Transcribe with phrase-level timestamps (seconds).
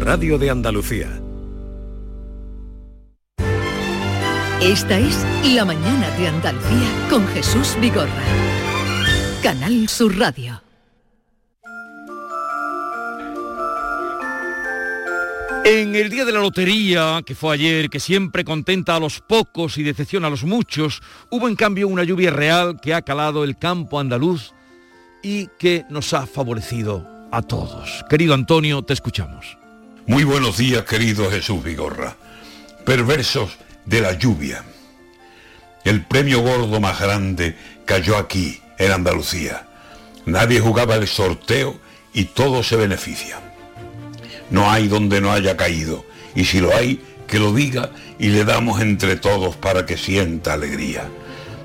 [0.00, 1.20] Radio de Andalucía.
[4.62, 8.24] Esta es La Mañana de Andalucía con Jesús Vigorra.
[9.42, 10.62] Canal Sur Radio.
[15.66, 19.76] En el día de la lotería, que fue ayer, que siempre contenta a los pocos
[19.76, 23.58] y decepciona a los muchos, hubo en cambio una lluvia real que ha calado el
[23.58, 24.54] campo andaluz
[25.22, 28.02] y que nos ha favorecido a todos.
[28.08, 29.59] Querido Antonio, te escuchamos.
[30.10, 32.16] Muy buenos días, querido Jesús Vigorra.
[32.84, 33.52] Perversos
[33.86, 34.64] de la lluvia.
[35.84, 39.68] El premio gordo más grande cayó aquí, en Andalucía.
[40.26, 41.78] Nadie jugaba el sorteo
[42.12, 43.38] y todo se beneficia.
[44.50, 46.04] No hay donde no haya caído,
[46.34, 50.54] y si lo hay, que lo diga y le damos entre todos para que sienta
[50.54, 51.04] alegría.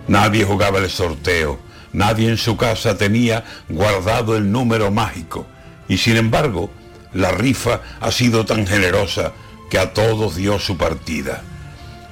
[0.08, 1.60] Nadie jugaba el sorteo,
[1.94, 5.48] nadie en su casa tenía guardado el número mágico,
[5.88, 6.70] y sin embargo,
[7.16, 9.34] la rifa ha sido tan generosa
[9.70, 11.42] que a todos dio su partida.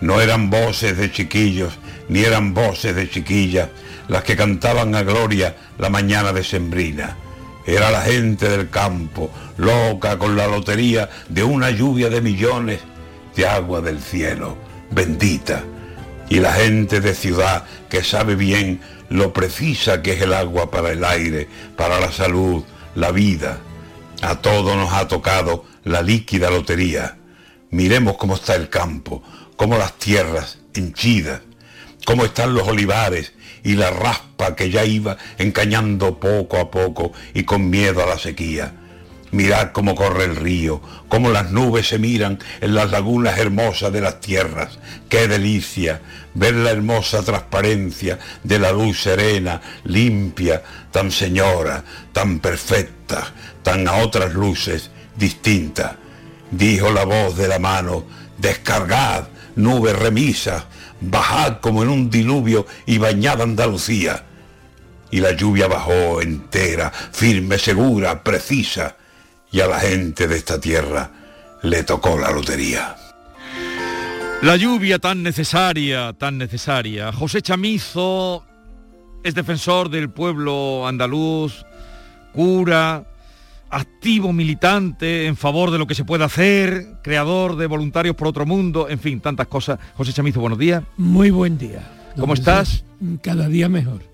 [0.01, 1.73] No eran voces de chiquillos,
[2.07, 3.69] ni eran voces de chiquillas
[4.07, 7.17] las que cantaban a gloria la mañana de Sembrina.
[7.65, 12.79] Era la gente del campo, loca con la lotería de una lluvia de millones
[13.35, 14.57] de agua del cielo,
[14.91, 15.63] bendita.
[16.29, 20.91] Y la gente de ciudad que sabe bien lo precisa que es el agua para
[20.91, 22.63] el aire, para la salud,
[22.95, 23.59] la vida.
[24.23, 27.17] A todo nos ha tocado la líquida lotería.
[27.71, 29.21] Miremos cómo está el campo,
[29.57, 31.41] cómo las tierras henchidas,
[32.05, 33.33] cómo están los olivares
[33.65, 38.17] y la raspa que ya iba encañando poco a poco y con miedo a la
[38.17, 38.73] sequía.
[39.33, 43.99] Mirad cómo corre el río, cómo las nubes se miran en las lagunas hermosas de
[43.99, 44.77] las tierras.
[45.09, 46.01] ¡Qué delicia!
[46.35, 50.61] Ver la hermosa transparencia de la luz serena, limpia,
[50.91, 55.97] tan señora, tan perfecta, tan a otras luces distinta.
[56.51, 58.05] Dijo la voz de la mano,
[58.37, 60.65] descargad, nubes remisas,
[61.01, 64.25] bajad como en un diluvio y bañad Andalucía.
[65.09, 68.97] Y la lluvia bajó entera, firme, segura, precisa,
[69.53, 71.11] y a la gente de esta tierra
[71.61, 72.97] le tocó la lotería.
[74.41, 77.13] La lluvia tan necesaria, tan necesaria.
[77.13, 78.43] José Chamizo
[79.23, 81.65] es defensor del pueblo andaluz,
[82.33, 83.05] cura,
[83.69, 88.45] activo militante en favor de lo que se puede hacer, creador de voluntarios por otro
[88.45, 89.79] mundo, en fin, tantas cosas.
[89.93, 90.83] José Chamizo, buenos días.
[90.97, 92.11] Muy buen día.
[92.17, 92.83] ¿Cómo estás?
[93.21, 94.12] Cada día mejor.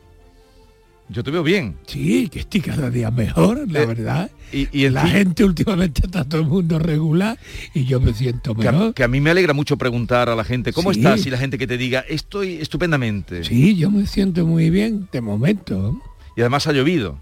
[1.09, 1.75] Yo te veo bien.
[1.87, 4.31] Sí, que estoy cada día mejor, la Eh, verdad.
[4.51, 7.37] Y, y la fin, gente últimamente está todo el mundo regular
[7.73, 8.93] y yo me siento que a, mejor.
[8.93, 10.99] que a mí me alegra mucho preguntar a la gente, ¿cómo Sí.
[10.99, 11.25] estás?
[11.25, 13.43] Y la gente que te diga, estoy estupendamente.
[13.43, 15.99] Sí, yo me siento muy bien de momento.
[16.35, 17.17] Y además ha llovido.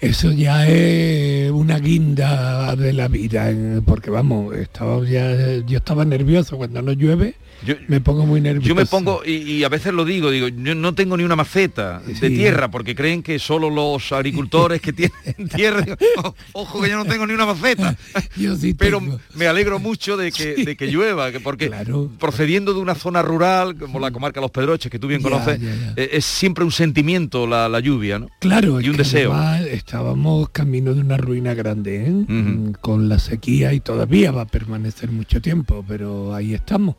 [0.00, 6.04] Eso ya es una guinda de la vida, eh, porque vamos, estaba ya, yo estaba
[6.04, 7.34] nervioso cuando no llueve,
[7.66, 8.68] Yo, me pongo muy nervioso.
[8.68, 11.36] yo me pongo, y, y a veces lo digo, digo, yo no tengo ni una
[11.36, 15.12] maceta de tierra, porque creen que solo los agricultores que tienen
[15.54, 17.96] tierra, digo, "Oh, ojo que yo no tengo ni una maceta.
[18.36, 19.20] Yo sí Pero tengo.
[19.34, 22.10] me alegro mucho de que, de que llueva, que porque Claro.
[22.18, 25.60] procediendo de una zona rural, como la comarca Los Pedroches, que tú bien Ya, conoces,
[25.60, 25.92] ya, ya.
[25.96, 28.28] eh, es siempre un sentimiento la, la lluvia, ¿no?
[28.40, 29.32] Claro, y un deseo.
[29.70, 32.72] estábamos camino de una ruina grande, ¿eh?
[32.80, 36.96] Con la sequía y todavía va a permanecer mucho tiempo, pero ahí estamos.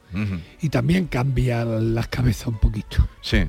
[0.63, 3.07] Y también cambia las cabezas un poquito.
[3.21, 3.43] Sí.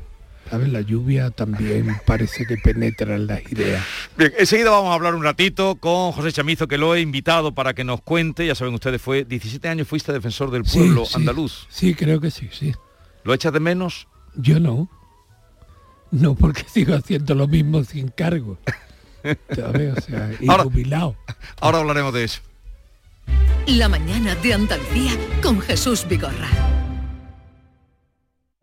[0.50, 0.68] ¿Sabes?
[0.68, 3.82] La lluvia también parece que penetra en las ideas.
[4.18, 7.72] Bien, enseguida vamos a hablar un ratito con José Chamizo, que lo he invitado para
[7.72, 11.14] que nos cuente, ya saben ustedes, fue 17 años fuiste defensor del Sí, pueblo sí.
[11.16, 11.66] andaluz.
[11.70, 12.74] Sí, creo que sí, sí.
[13.24, 14.06] ¿Lo echas de menos?
[14.34, 14.90] Yo no.
[16.10, 18.58] No, porque sigo haciendo lo mismo sin cargo.
[19.54, 19.96] ¿Sabes?
[19.96, 21.16] O sea, y Ahora- jubilado.
[21.60, 22.40] Ahora hablaremos de eso.
[23.66, 26.48] La Mañana de Andalucía con Jesús Vigorra.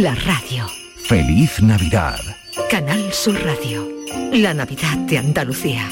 [0.00, 0.66] La radio.
[1.06, 2.18] Feliz Navidad.
[2.68, 3.88] Canal Sur Radio.
[4.32, 5.88] La Navidad de Andalucía.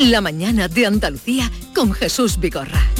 [0.00, 2.97] La mañana de Andalucía con Jesús Vigorra.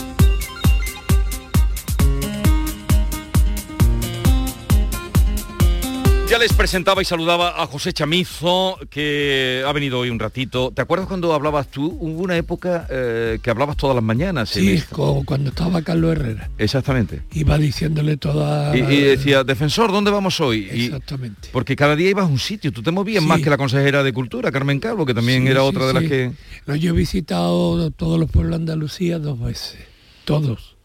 [6.38, 10.70] Ya les presentaba y saludaba a José Chamizo, que ha venido hoy un ratito.
[10.70, 11.86] ¿Te acuerdas cuando hablabas tú?
[11.98, 14.50] Hubo una época eh, que hablabas todas las mañanas.
[14.50, 16.48] Sí, como cuando estaba Carlos Herrera.
[16.56, 17.22] Exactamente.
[17.32, 18.76] Iba diciéndole toda...
[18.76, 20.68] Y, y decía, defensor, ¿dónde vamos hoy?
[20.72, 21.48] Y- Exactamente.
[21.50, 23.28] porque cada día ibas a un sitio, tú te movías Sí.
[23.28, 25.92] más que la consejera de Cultura, Carmen Calvo, que también Sí, era sí, otra de
[25.94, 26.30] las que...
[26.66, 29.78] No, yo he visitado todos los pueblos de Andalucía dos veces,
[30.24, 30.76] todos.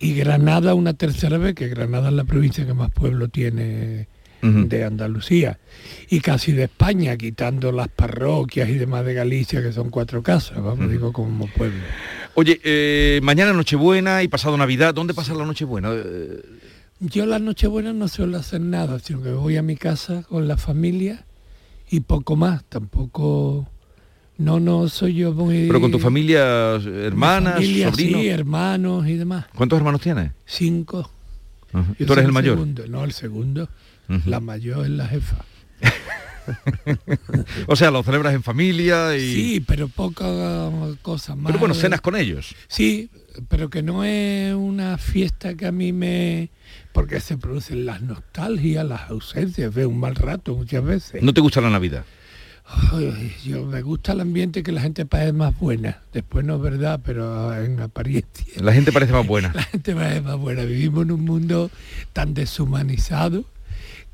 [0.00, 4.08] Y Granada una tercera vez, que Granada es la provincia que más pueblo tiene
[4.42, 5.60] De Andalucía.
[6.10, 10.60] Y casi de España, quitando las parroquias y demás de Galicia, que son cuatro casas,
[10.60, 11.78] vamos, digo como pueblo.
[12.34, 15.92] Oye, eh, mañana Nochebuena y pasado Navidad, ¿dónde pasa la Nochebuena?
[15.94, 16.42] Eh,
[16.98, 20.56] Yo las Nochebuenas no suelo hacer nada, sino que voy a mi casa con la
[20.56, 21.24] familia
[21.88, 23.68] y poco más, tampoco...
[24.38, 25.66] No, no soy yo muy...
[25.68, 28.20] Pero con tu familia, hermanas, familia, sobrinos.
[28.22, 29.44] Sí, hermanos y demás.
[29.54, 30.32] ¿Cuántos hermanos tienes?
[30.46, 31.08] Cinco.
[31.98, 32.56] Yo ¿Tú eres el mayor?
[32.56, 33.68] segundo, no, el segundo.
[34.26, 35.44] La mayor es la jefa.
[37.66, 39.20] O sea, lo celebras en familia y...
[39.20, 40.26] Sí, pero poca
[41.02, 41.46] cosa más.
[41.46, 42.54] Pero bueno, cenas con ellos.
[42.68, 43.10] Sí,
[43.48, 46.50] pero que no es una fiesta que a mí me...
[46.92, 51.22] Porque se producen las nostalgias, las ausencias, veo un mal rato muchas veces.
[51.22, 52.04] ¿No te gusta la Navidad?
[52.64, 56.02] Ay, yo me gusta el ambiente que la gente parece más buena.
[56.12, 58.46] Después no es verdad, pero en apariencia.
[58.62, 59.52] La gente parece más buena.
[59.54, 60.64] La gente parece más buena.
[60.64, 61.70] Vivimos en un mundo
[62.12, 63.44] tan deshumanizado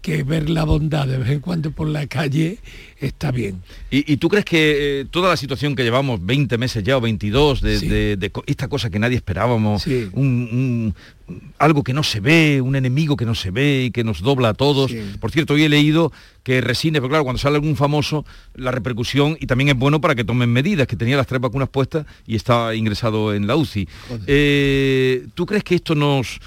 [0.01, 2.59] que ver la bondad de vez en cuando por la calle
[3.01, 3.63] está bien.
[3.91, 7.01] ¿Y, y tú crees que eh, toda la situación que llevamos 20 meses ya o
[7.01, 7.89] 22 de, Sí.
[7.89, 10.09] de- de co- esta cosa que nadie esperábamos, Sí.
[10.13, 10.95] un-
[11.29, 14.21] un- algo que no se ve, un enemigo que no se ve y que nos
[14.23, 14.91] dobla a todos?
[14.93, 14.99] Sí.
[15.21, 16.13] Por cierto, hoy he leído
[16.45, 18.25] que Resine, pero claro, cuando sale algún famoso,
[18.55, 21.69] la repercusión, y también es bueno para que tomen medidas, que tenía las tres vacunas
[21.69, 23.89] puestas y está ingresado en la UCI.
[24.27, 26.39] Eh, ¿Tú crees que esto nos...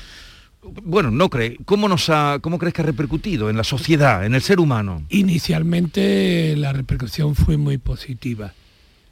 [0.63, 1.57] Bueno, no crees.
[1.65, 5.03] ¿Cómo, nos ha, ¿Cómo crees que ha repercutido en la sociedad, en el ser humano?
[5.09, 8.53] Inicialmente la repercusión fue muy positiva.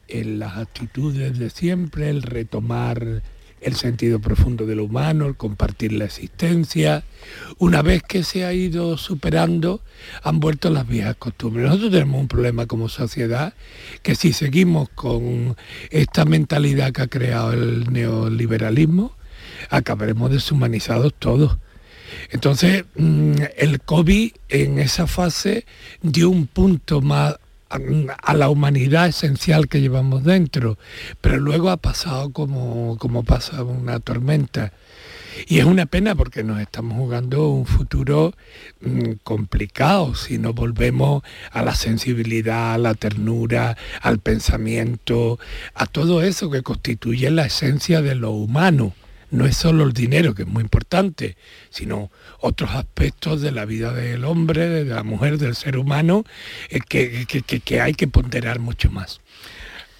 [0.07, 3.21] En las actitudes de siempre, el retomar
[3.61, 7.03] el sentido profundo de lo humano, el compartir la existencia.
[7.57, 9.81] Una vez que se ha ido superando,
[10.23, 11.65] han vuelto las viejas costumbres.
[11.65, 13.53] Nosotros tenemos un problema como sociedad
[14.01, 15.57] que si seguimos con
[15.89, 19.18] esta mentalidad que ha creado el neoliberalismo,
[19.69, 21.57] acabaremos deshumanizados todos.
[22.31, 25.65] Entonces, mm, el COVID en esa fase
[26.01, 27.35] dio un punto más
[27.69, 30.77] a, la humanidad esencial que llevamos dentro,
[31.21, 34.73] pero luego ha pasado como, como pasa una tormenta.
[35.47, 38.33] Y es una pena porque nos estamos jugando un futuro
[38.81, 45.39] mm, complicado si no volvemos a la sensibilidad, a la ternura, al pensamiento,
[45.75, 48.93] a todo eso que constituye la esencia de lo humano
[49.31, 51.37] no es solo el dinero, que es muy importante,
[51.69, 56.23] sino otros aspectos de la vida del hombre, de la mujer, del ser humano,
[56.69, 59.21] eh, que, que, hay que ponderar mucho más.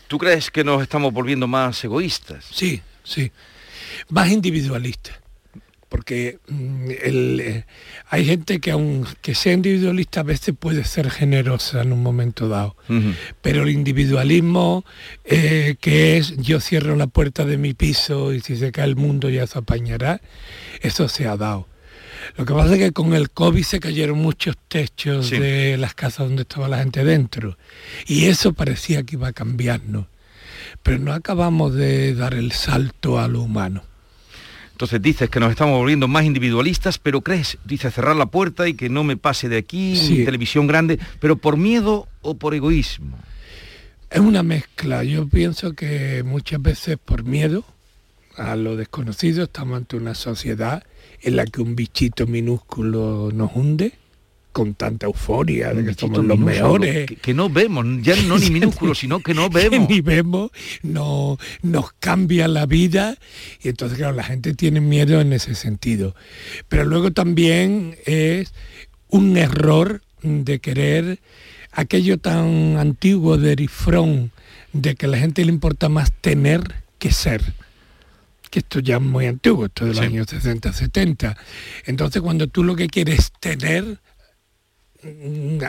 [0.08, 2.46] ¿Tú crees que nos estamos volviendo más egoístas?
[2.52, 3.32] Sí, sí,
[4.10, 5.20] más individualistas
[5.90, 7.66] porque mm, eh,
[8.10, 12.76] hay gente que aunque sea individualista a veces puede ser generosa en un momento dado,
[13.42, 14.86] pero el individualismo
[15.26, 18.96] eh, que es yo cierro la puerta de mi piso y si se cae el
[18.96, 20.22] mundo ya se apañará,
[20.82, 21.68] eso se ha dado.
[22.38, 26.28] Lo que pasa es que con el COVID se cayeron muchos techos de las casas
[26.28, 27.58] donde estaba la gente dentro.
[28.06, 30.06] Y eso parecía que iba a cambiarnos,
[30.84, 33.89] pero no acabamos de dar el salto a lo humano.
[34.80, 38.76] Entonces dices que nos estamos volviendo más individualistas, pero crees, dices cerrar la puerta y
[38.76, 43.20] que no me pase de aquí, televisión grande, pero por miedo o por egoísmo.
[44.10, 45.04] Es una mezcla.
[45.04, 47.66] Yo pienso que muchas veces por miedo
[48.38, 50.82] a lo desconocido estamos ante una sociedad
[51.24, 53.96] en la que un bichito minúsculo nos hunde
[54.52, 57.10] con tanta euforia de que somos los mejores.
[57.22, 59.90] Que, no vemos, ya no ni minúsculos, sino que no vemos.
[59.90, 60.52] ni vemos,
[60.82, 63.18] no, nos cambia la vida
[63.62, 66.16] y entonces claro, la gente tiene miedo en ese sentido.
[66.68, 68.54] Pero luego también es
[69.10, 71.20] un error de querer
[71.72, 74.32] aquello tan antiguo de Erifrón,
[74.74, 77.42] de que a la gente le importa más tener que ser
[78.50, 81.38] que esto ya es muy antiguo, esto de los años 60, 70.
[81.86, 84.00] Entonces cuando tú lo que quieres tener,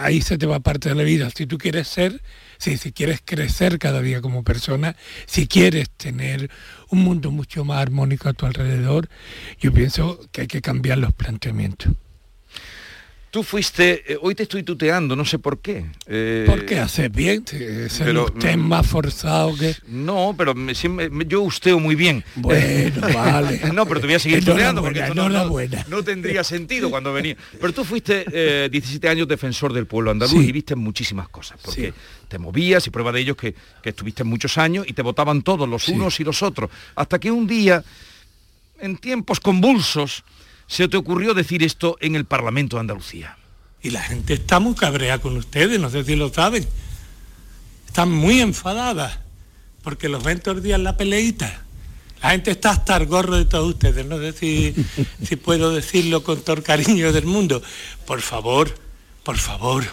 [0.00, 1.30] ahí se te va parte de la vida.
[1.30, 2.22] Si tú quieres ser,
[2.58, 4.96] si, si quieres crecer cada día como persona,
[5.26, 6.50] si quieres tener
[6.88, 9.08] un mundo mucho más armónico a tu alrededor,
[9.58, 11.92] yo pienso que hay que cambiar los planteamientos.
[13.30, 15.86] Tú fuiste, eh, hoy te estoy tuteando, no sé por qué.
[16.06, 17.44] Eh, Porque hace bien,
[17.98, 19.76] pero, usted más forzado que...
[19.86, 20.52] No, pero
[21.28, 22.24] yo usteo muy bien.
[22.34, 23.60] Bueno, vale.
[23.72, 27.36] no, pero te voy a seguir tuteando porque esto no, tendría sentido cuando venía.
[27.60, 31.94] Pero tú fuiste 17 eh, años defensor del pueblo andaluz y viste muchísimas cosas, porque
[32.26, 35.68] te movías y prueba de ello que, que estuviste muchos años y te votaban todos,
[35.68, 37.84] los unos y los otros, hasta que un día,
[38.80, 40.24] en tiempos convulsos,
[40.70, 43.36] se te ocurrió decir esto en el Parlamento de Andalucía?
[43.82, 46.64] Y la gente está muy cabrea con ustedes, no sé si lo saben.
[47.88, 49.18] Están muy enfadadas
[49.82, 51.64] porque los ven todos los días la peleita.
[52.22, 54.74] La gente está hasta el gorro de todos ustedes, no sé si,
[55.26, 57.60] si puedo decirlo con todo el cariño del mundo.
[58.06, 58.72] Por favor,
[59.24, 59.84] por favor,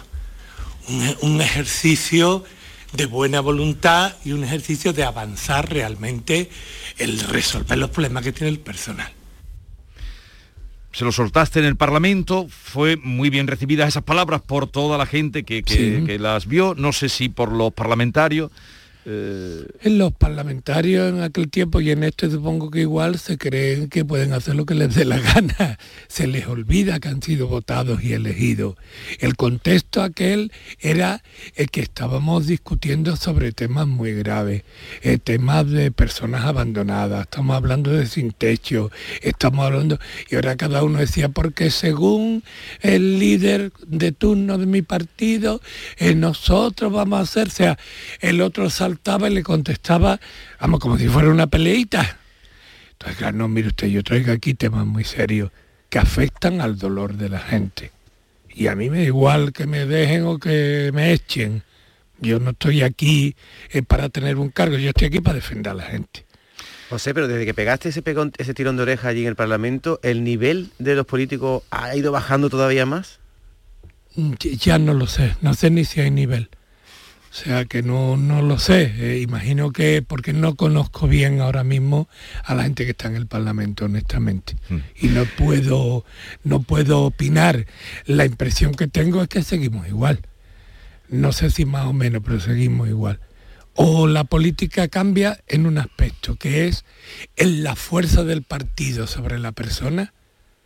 [0.86, 2.44] un, un ejercicio
[2.92, 6.50] de buena voluntad y un ejercicio de avanzar realmente
[6.98, 9.17] el resolver los problemas que tiene el personal
[10.98, 15.06] se lo soltaste en el Parlamento, fue muy bien recibidas esas palabras por toda la
[15.06, 18.50] gente que, que las vio, no sé si por los parlamentarios,
[19.10, 24.04] eh, los parlamentarios en aquel tiempo y en este supongo que igual se creen que
[24.04, 25.78] pueden hacer lo que les dé la gana.
[26.08, 28.76] Se les olvida que han sido votados y elegidos.
[29.18, 31.22] El contexto aquel era
[31.54, 34.64] el que estábamos discutiendo sobre temas muy graves,
[35.00, 38.90] eh, temas de personas abandonadas, estamos hablando de sin techo,
[39.22, 39.98] estamos hablando,
[40.28, 42.44] y ahora cada uno decía, porque según
[42.82, 45.62] el líder de turno de mi partido,
[45.96, 47.78] eh, nosotros vamos a hacer, o sea,
[48.20, 50.20] el otro salto y le contestaba,
[50.60, 52.18] vamos, como si fuera una peleita.
[52.92, 55.50] Entonces, claro, no, mire usted, yo traigo aquí temas muy serios
[55.88, 57.92] que afectan al dolor de la gente.
[58.54, 61.62] Y a mí me da igual que me dejen o que me echen.
[62.20, 63.36] Yo no estoy aquí
[63.70, 66.24] eh, para tener un cargo, yo estoy aquí para defender a la gente.
[66.90, 68.02] José, pero desde que pegaste ese,
[68.38, 72.10] ese tirón de oreja allí en el Parlamento, ¿el nivel de los políticos ha ido
[72.10, 73.20] bajando todavía más?
[74.16, 76.48] Mm, ya no lo sé, no sé ni si hay nivel.
[77.30, 78.92] O sea que no, no lo sé.
[78.98, 82.08] Eh, imagino que porque no conozco bien ahora mismo
[82.44, 84.56] a la gente que está en el Parlamento, honestamente.
[84.68, 84.76] Mm.
[84.96, 86.04] Y no puedo,
[86.42, 87.66] no puedo opinar.
[88.06, 90.20] La impresión que tengo es que seguimos igual.
[91.08, 93.20] No sé si más o menos, pero seguimos igual.
[93.74, 96.84] O la política cambia en un aspecto, que es
[97.36, 100.14] en la fuerza del partido sobre la persona,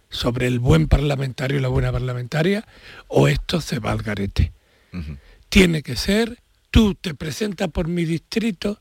[0.09, 2.67] sobre el buen parlamentario y la buena parlamentaria,
[3.09, 4.53] o esto se va al garete.
[5.49, 6.39] Tiene que ser
[6.73, 8.81] tú te presentas por mi distrito,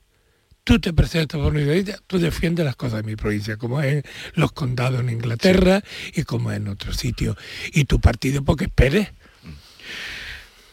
[0.64, 4.02] tú te presentas por mi provincia, tú defiendes las cosas de mi provincia, como en
[4.34, 5.84] los condados en Inglaterra
[6.16, 7.36] y como en otros sitios.
[7.74, 9.14] Y tu partido, porque espere.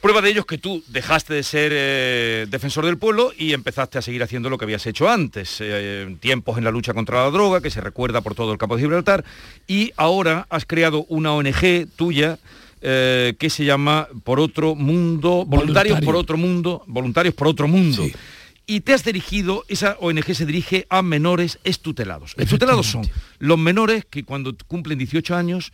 [0.01, 3.99] Prueba de ello es que tú dejaste de ser eh, defensor del pueblo y empezaste
[3.99, 7.31] a seguir haciendo lo que habías hecho antes, eh, tiempos en la lucha contra la
[7.33, 9.25] droga, que se recuerda por todo el campo de Gibraltar,
[9.67, 12.39] y ahora has creado una ONG tuya
[12.81, 16.07] eh, que se llama Por Otro Mundo, Voluntarios Voluntario.
[16.07, 18.07] por Otro Mundo, Voluntarios por Otro Mundo.
[18.67, 22.35] Y te has dirigido, esa ONG se dirige a menores estutelados.
[22.37, 23.09] Estutelados son
[23.39, 25.73] los menores que cuando cumplen 18 años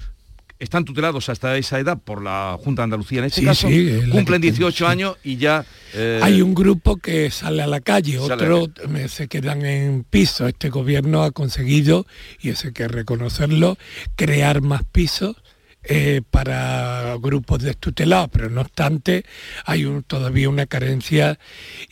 [0.61, 3.89] están tutelados hasta esa edad por la Junta de Andalucía en este Sí, caso, sí,
[3.89, 5.67] es la cumplen que- 18 años y ya...
[5.93, 10.05] eh, Hay un grupo que sale a la calle, Sale otro me- se quedan en
[10.05, 10.49] pisos.
[10.49, 12.07] Este gobierno ha conseguido,
[12.41, 13.77] y eso hay que reconocerlo,
[14.15, 15.35] crear más pisos
[15.87, 19.25] eh, para grupos destutelados, pero no obstante
[19.67, 21.39] hay todavía una carencia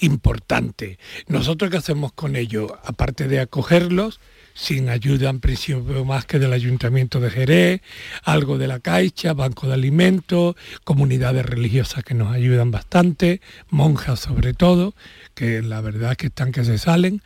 [0.00, 0.98] importante.
[1.26, 4.18] Nosotros qué hacemos con ellos, aparte de acogerlos,
[4.54, 7.80] sin ayuda en principio más que del Ayuntamiento de Jerez,
[8.22, 14.54] algo de la Caixa, Banco de Alimentos, comunidades religiosas que nos ayudan bastante, monjas sobre
[14.54, 14.94] todo,
[15.34, 17.22] que la verdad es que están que se salen.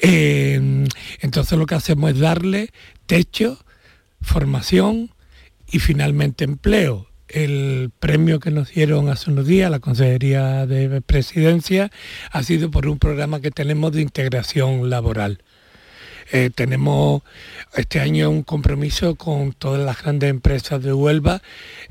[0.00, 0.86] Eh,
[1.20, 2.70] entonces lo que hacemos es darle
[3.06, 3.58] techo,
[4.20, 5.10] formación
[5.72, 7.08] y finalmente empleo.
[7.28, 11.90] El premio que nos dieron hace unos días, la Consejería de Presidencia,
[12.30, 15.42] ha sido por un programa que tenemos de integración laboral.
[16.30, 17.22] Eh, tenemos
[17.74, 21.42] este año un compromiso con todas las grandes empresas de Huelva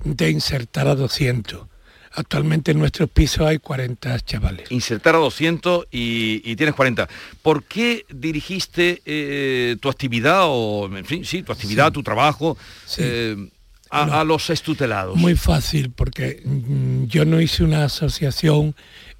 [0.03, 1.67] de insertar a 200.
[2.13, 4.71] Actualmente en nuestros pisos hay 40 chavales.
[4.71, 7.07] insertar a 200 y, y tienes 40.
[7.41, 12.57] ¿Por qué dirigiste eh, tu actividad, o en fin, sí, tu actividad, tu trabajo,
[12.97, 13.49] eh,
[13.91, 15.15] a, a los estutelados?
[15.17, 18.75] Muy fácil, porque mm, yo no hice una asociación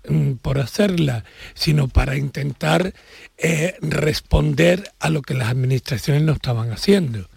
[0.07, 1.23] mm, por hacerla,
[1.53, 2.93] sino para intentar
[3.37, 7.27] eh, responder a lo que las administraciones no estaban haciendo.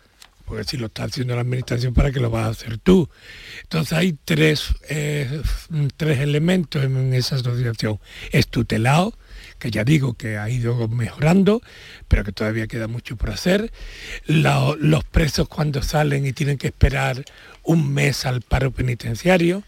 [0.44, 3.08] Porque si lo está haciendo la administración, ¿para qué lo vas a hacer tú?
[3.62, 5.40] Entonces hay tres, eh,
[5.96, 7.98] tres elementos en esa asociación.
[8.30, 9.16] Es tutelado,
[9.64, 11.62] que ya digo que ha ido mejorando,
[12.06, 13.72] pero que todavía queda mucho por hacer.
[14.26, 17.24] Los presos cuando salen y tienen que esperar
[17.62, 19.62] un mes al paro penitenciario,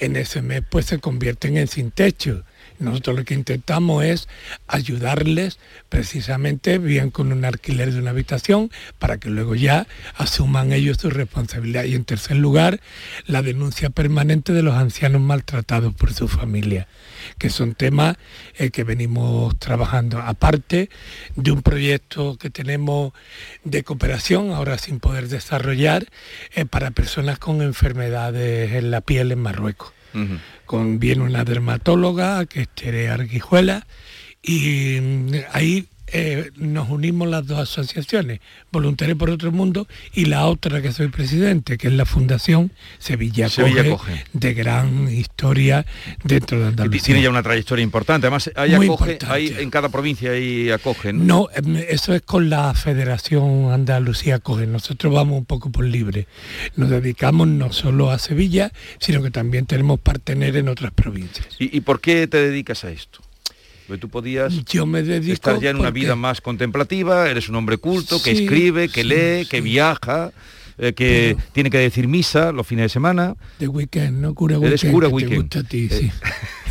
[0.00, 2.42] en ese mes pues se convierten en sin techo.
[2.78, 4.28] Nosotros lo que intentamos es
[4.66, 5.58] ayudarles
[5.88, 11.10] precisamente bien con un alquiler de una habitación para que luego ya asuman ellos su
[11.10, 11.84] responsabilidad.
[11.84, 12.80] Y en tercer lugar,
[13.26, 16.86] la denuncia permanente de los ancianos maltratados por su familia,
[17.38, 18.16] que son temas
[18.56, 20.18] eh, que venimos trabajando.
[20.18, 20.88] Aparte
[21.34, 23.12] de un proyecto que tenemos
[23.64, 26.06] de cooperación, ahora sin poder desarrollar,
[26.54, 29.97] eh, para personas con enfermedades en la piel en Marruecos
[30.66, 33.86] Con viene una dermatóloga que es Tere Arguijuela
[34.42, 38.40] y mm, ahí eh, nos unimos las dos asociaciones,
[38.72, 43.48] Voluntarios por Otro Mundo y la otra que soy presidente, que es la Fundación Sevilla,
[43.48, 44.24] Sevilla Acoge, Acoge.
[44.32, 45.86] de gran historia
[46.24, 47.02] dentro de Andalucía.
[47.02, 48.26] tiene ya una trayectoria importante.
[48.26, 49.62] Además, ahí Muy acoge, importante.
[49.62, 51.12] en cada provincia ahí acoge.
[51.12, 51.24] ¿no?
[51.24, 54.66] No, em, eso es con la Federación Andalucía Coge.
[54.66, 56.26] Nosotros vamos un poco por libre.
[56.76, 61.48] Nos dedicamos no solo a Sevilla, sino que también tenemos partener en otras provincias.
[61.58, 63.20] ¿Y, y por qué te dedicas a esto?
[63.88, 67.48] Porque tú podías Yo me dedico estar ya en una porque- vida más contemplativa, eres
[67.48, 70.30] un hombre culto, que escribe, que sí, lee, que viaja,
[70.76, 73.34] eh, que tiene que decir misa los fines de semana.
[73.58, 74.34] De weekend, ¿no?
[74.34, 74.92] Cura Eres weekend.
[74.92, 75.48] cura que weekend.
[75.50, 76.10] Te gusta a ti, Eh,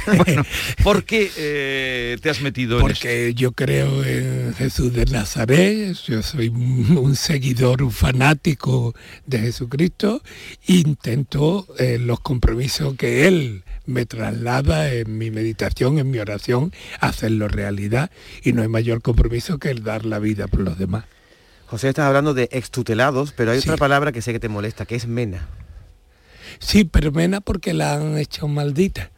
[0.26, 0.44] bueno,
[0.84, 2.88] ¿por qué eh, te has metido en esto?
[3.02, 9.40] Porque yo creo en Jesús de Nazaret, yo soy un un seguidor, un fanático de
[9.40, 10.22] Jesucristo,
[10.68, 16.72] e intento eh, los compromisos que Él me traslada en mi meditación, en mi oración,
[17.00, 18.12] hacerlo realidad.
[18.44, 21.06] Y no hay mayor compromiso que el dar la vida por los demás.
[21.66, 23.68] José, estás hablando de extutelados, pero hay Sí.
[23.68, 25.48] otra palabra que sé que te molesta, que es mena.
[26.60, 29.12] Sí, pero mena porque la han hecho maldita,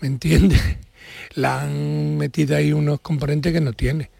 [0.00, 0.60] ¿me entiendes?
[1.34, 4.10] La han metido ahí unos componentes que no tiene.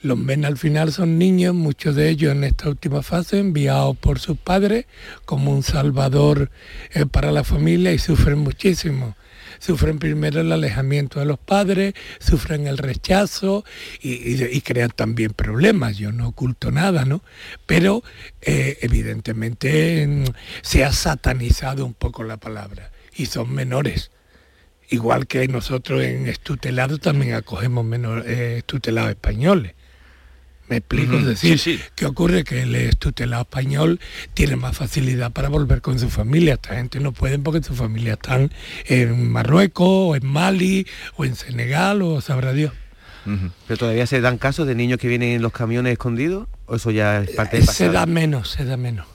[0.00, 4.18] Los mena al final son niños, muchos de ellos en esta última fase enviados por
[4.18, 4.86] sus padres
[5.26, 6.50] como un salvador
[6.94, 9.14] eh, para la familia y sufren muchísimo.
[9.60, 13.64] Sufren primero el alejamiento de los padres, sufren el rechazo
[14.00, 14.14] y,
[14.56, 15.98] y- crean también problemas.
[15.98, 17.22] Yo no oculto nada, ¿no?
[17.66, 18.02] Pero
[18.40, 20.24] eh, evidentemente mm,
[20.62, 24.10] se ha satanizado un poco la palabra y son menores.
[24.88, 29.74] Igual que nosotros en estutelados también acogemos menor, eh, estutelados españoles.
[30.70, 31.82] Me explico, es decir, sí, sí.
[31.96, 32.44] ¿qué ocurre?
[32.44, 34.00] Que el estutelado español
[34.34, 36.54] tiene más facilidad para volver con su familia.
[36.54, 38.52] Esta gente no pueden porque su familia están
[38.86, 42.72] en Marruecos, o en Mali, o en Senegal, o sabrá Dios.
[43.66, 46.48] ¿Pero todavía se dan casos de niños que vienen en los camiones escondidos?
[46.66, 47.92] ¿O eso ya es parte del Se pasado?
[47.92, 49.06] da menos, se da menos.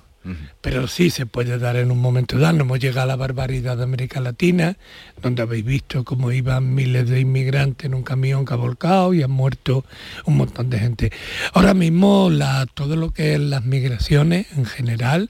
[0.62, 2.54] Pero sí se puede dar en un momento dado.
[2.54, 4.78] No hemos llegado a la barbaridad de América Latina,
[5.22, 9.24] donde habéis visto cómo iban miles de inmigrantes en un camión que ha volcado y
[9.24, 9.86] han muerto
[10.26, 11.12] un montón de gente.
[11.54, 15.30] Ahora mismo la, todo lo que es las migraciones en general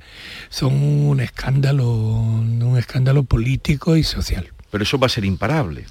[0.49, 4.51] son un escándalo, un escándalo político y social.
[4.71, 5.85] Pero eso va a ser imparable.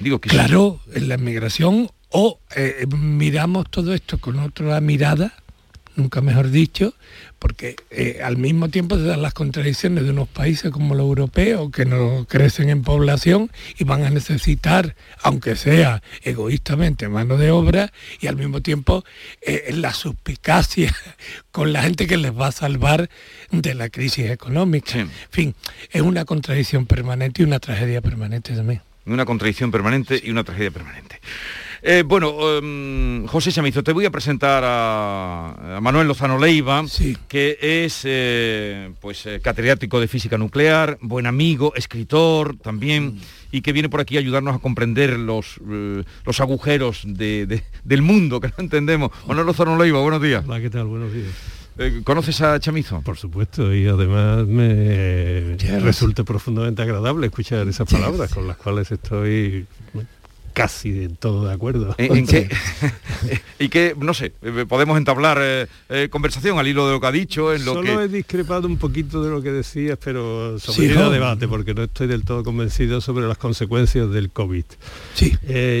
[0.00, 5.34] Digo que claro, en la inmigración o eh, miramos todo esto con otra mirada,
[5.98, 6.94] nunca mejor dicho,
[7.38, 11.70] porque eh, al mismo tiempo se dan las contradicciones de unos países como los europeos
[11.70, 17.92] que no crecen en población y van a necesitar, aunque sea egoístamente, mano de obra
[18.20, 19.04] y al mismo tiempo
[19.42, 20.94] eh, la suspicacia
[21.52, 23.10] con la gente que les va a salvar
[23.50, 24.98] de la crisis económica.
[24.98, 25.54] En fin,
[25.90, 28.82] es una contradicción permanente y una tragedia permanente también.
[29.06, 31.20] Una contradicción permanente y una tragedia permanente.
[31.82, 36.84] Eh, bueno, em, José Chamizo, te voy a presentar a, Manuel Lozano Leiva,
[37.28, 43.20] que es eh, pues eh, catedrático de física nuclear, buen amigo, escritor también, mm.
[43.52, 48.48] y que viene por aquí a ayudarnos a comprender los, los agujeros del mundo que
[48.48, 49.12] no entendemos.
[49.26, 50.44] Manuel Lozano Leiva, buenos días.
[50.46, 50.86] Hola, ¿qué tal?
[50.86, 51.32] Buenos días.
[52.02, 53.02] ¿Conoces a Chamizo?
[53.02, 59.64] Por supuesto, y además me resulta profundamente agradable escuchar esas palabras con las cuales estoy
[60.58, 61.94] casi de todo de acuerdo.
[61.98, 62.48] ¿En, qué?
[63.60, 67.06] y que, no sé, eh, podemos entablar eh, eh, conversación al hilo de lo que
[67.06, 70.88] ha dicho, en lo Solo he discrepado un poquito de lo que decías, pero sobre
[70.88, 74.64] el debate, porque no estoy del todo convencido sobre las consecuencias del COVID.
[75.14, 75.32] Sí.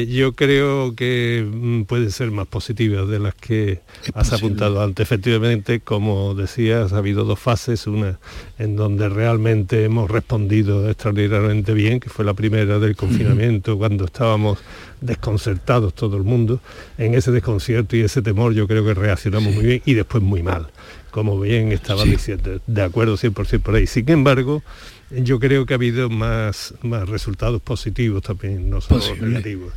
[0.08, 3.80] yo creo que mm, pueden ser más positivas de las que
[4.14, 5.02] has apuntado antes.
[5.02, 8.20] Efectivamente, como decías, ha habido dos fases, una
[8.60, 14.58] en donde realmente hemos respondido extraordinariamente bien, que fue la primera del confinamiento, cuando estábamos
[15.00, 16.60] desconcertados todo el mundo.
[16.96, 20.42] En ese desconcierto y ese temor yo creo que reaccionamos muy bien y después muy
[20.42, 20.68] mal,
[21.10, 22.60] como bien estaban diciendo.
[22.66, 23.86] De acuerdo 100% por ahí.
[23.86, 24.62] Sin embargo,
[25.10, 29.72] yo creo que ha habido más, más resultados positivos también, no solo negativos.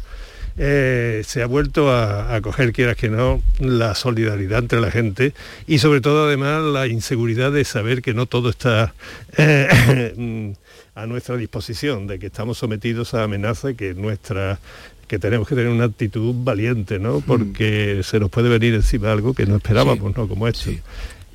[0.58, 5.34] Eh, se ha vuelto a, coger, quieras que no, la solidaridad entre la gente
[5.66, 8.94] y sobre todo además la inseguridad de saber que no todo está
[9.38, 10.54] eh,
[10.96, 14.60] a nuestra disposición, de que estamos sometidos a amenaza y que nuestra
[15.08, 17.20] que tenemos que tener una actitud valiente, ¿no?
[17.20, 17.24] Mm.
[17.24, 20.28] Porque se nos puede venir encima algo que no esperábamos, ¿no?
[20.28, 20.72] Como esto.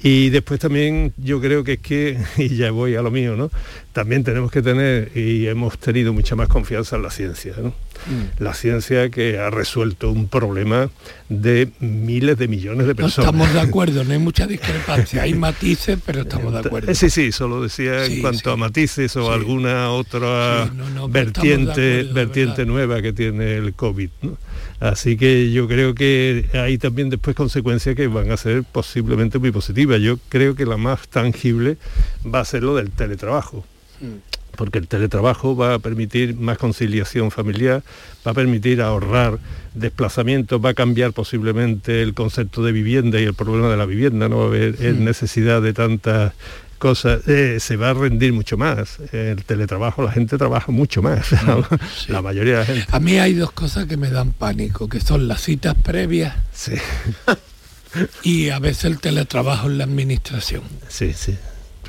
[0.03, 3.51] Y después también yo creo que es que, y ya voy a lo mío, ¿no?
[3.97, 7.69] También tenemos que tener, y hemos tenido mucha más confianza en la ciencia, ¿no?
[7.69, 8.43] Mm.
[8.45, 10.91] La ciencia que ha resuelto un problema
[11.31, 13.31] de miles de millones de personas.
[13.31, 16.95] estamos de acuerdo, no hay mucha discrepancia, hay matices, pero estamos de acuerdo.
[16.95, 20.71] Sí, sí, solo decía en cuanto a matices o alguna otra
[21.09, 24.37] vertiente, vertiente nueva que tiene el COVID, ¿no?
[24.79, 29.53] Así que yo creo que hay también después consecuencias que van a ser posiblemente muy
[29.53, 30.03] positivas.
[30.03, 31.79] Yo creo que la más tangible
[32.27, 33.65] va a ser lo del teletrabajo.
[34.01, 34.57] Mm.
[34.57, 37.83] Porque el teletrabajo va a permitir más conciliación familiar,
[38.27, 39.39] va a permitir ahorrar
[39.75, 44.31] desplazamientos, va a cambiar posiblemente el concepto de vivienda y el problema de la vivienda,
[44.31, 45.05] no va a haber mm.
[45.05, 46.33] necesidad de tantas
[46.79, 48.99] cosas, eh, se va a rendir mucho más.
[49.13, 51.27] El teletrabajo, la gente trabaja mucho más,
[52.09, 52.87] la mayoría de la gente.
[52.91, 56.35] A mí hay dos cosas que me dan pánico, que son las citas previas
[58.23, 60.63] y a veces el teletrabajo en la administración.
[60.89, 61.37] Sí, sí.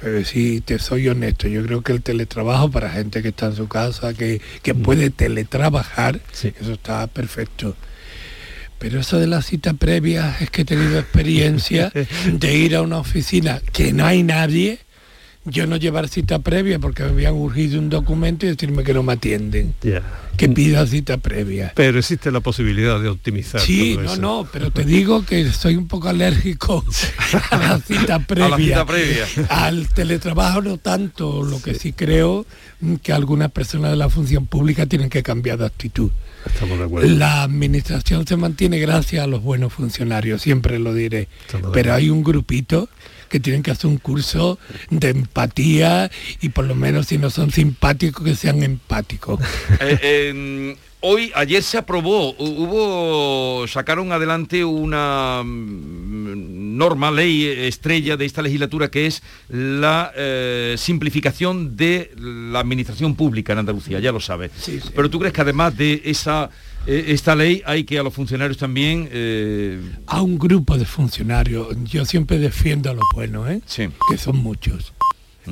[0.01, 3.55] Pero si te soy honesto, yo creo que el teletrabajo para gente que está en
[3.55, 4.81] su casa, que, que mm.
[4.83, 7.75] puede teletrabajar, eso está perfecto.
[8.79, 11.91] Pero eso de la cita previa es que he tenido experiencia
[12.31, 14.79] de ir a una oficina que no hay nadie,
[15.49, 19.03] yo no llevar cita previa porque me habían urgido un documento y decirme que no
[19.03, 19.73] me atienden.
[20.37, 21.73] Que pida cita previa.
[21.75, 23.59] Pero existe la posibilidad de optimizar.
[23.59, 26.85] Sí, no, no, pero te digo que soy un poco alérgico
[27.49, 28.45] a la cita previa.
[28.47, 29.25] A la cita previa.
[29.49, 32.45] Al teletrabajo no tanto, lo que sí creo
[33.01, 36.11] que algunas personas de la función pública tienen que cambiar de actitud.
[37.03, 41.27] La administración se mantiene gracias a los buenos funcionarios, siempre lo diré.
[41.73, 42.89] Pero hay un grupito
[43.27, 44.59] que tienen que hacer un curso
[44.89, 46.09] de empatía
[46.41, 49.39] y por lo menos si no son simpáticos que sean empáticos.
[49.79, 58.41] Eh, hoy, ayer se aprobó, hubo, sacaron adelante una mm, norma, ley estrella de esta
[58.41, 64.51] legislatura que es la eh, simplificación de la administración pública en Andalucía, ya lo sabe.
[64.95, 66.49] Pero tú crees que además de esa
[66.87, 69.09] esta ley hay que a los funcionarios también...
[69.11, 73.61] Eh, a un grupo de funcionarios, yo siempre defiendo a los buenos, ¿eh?
[73.65, 73.89] Sí.
[74.09, 74.93] que son muchos.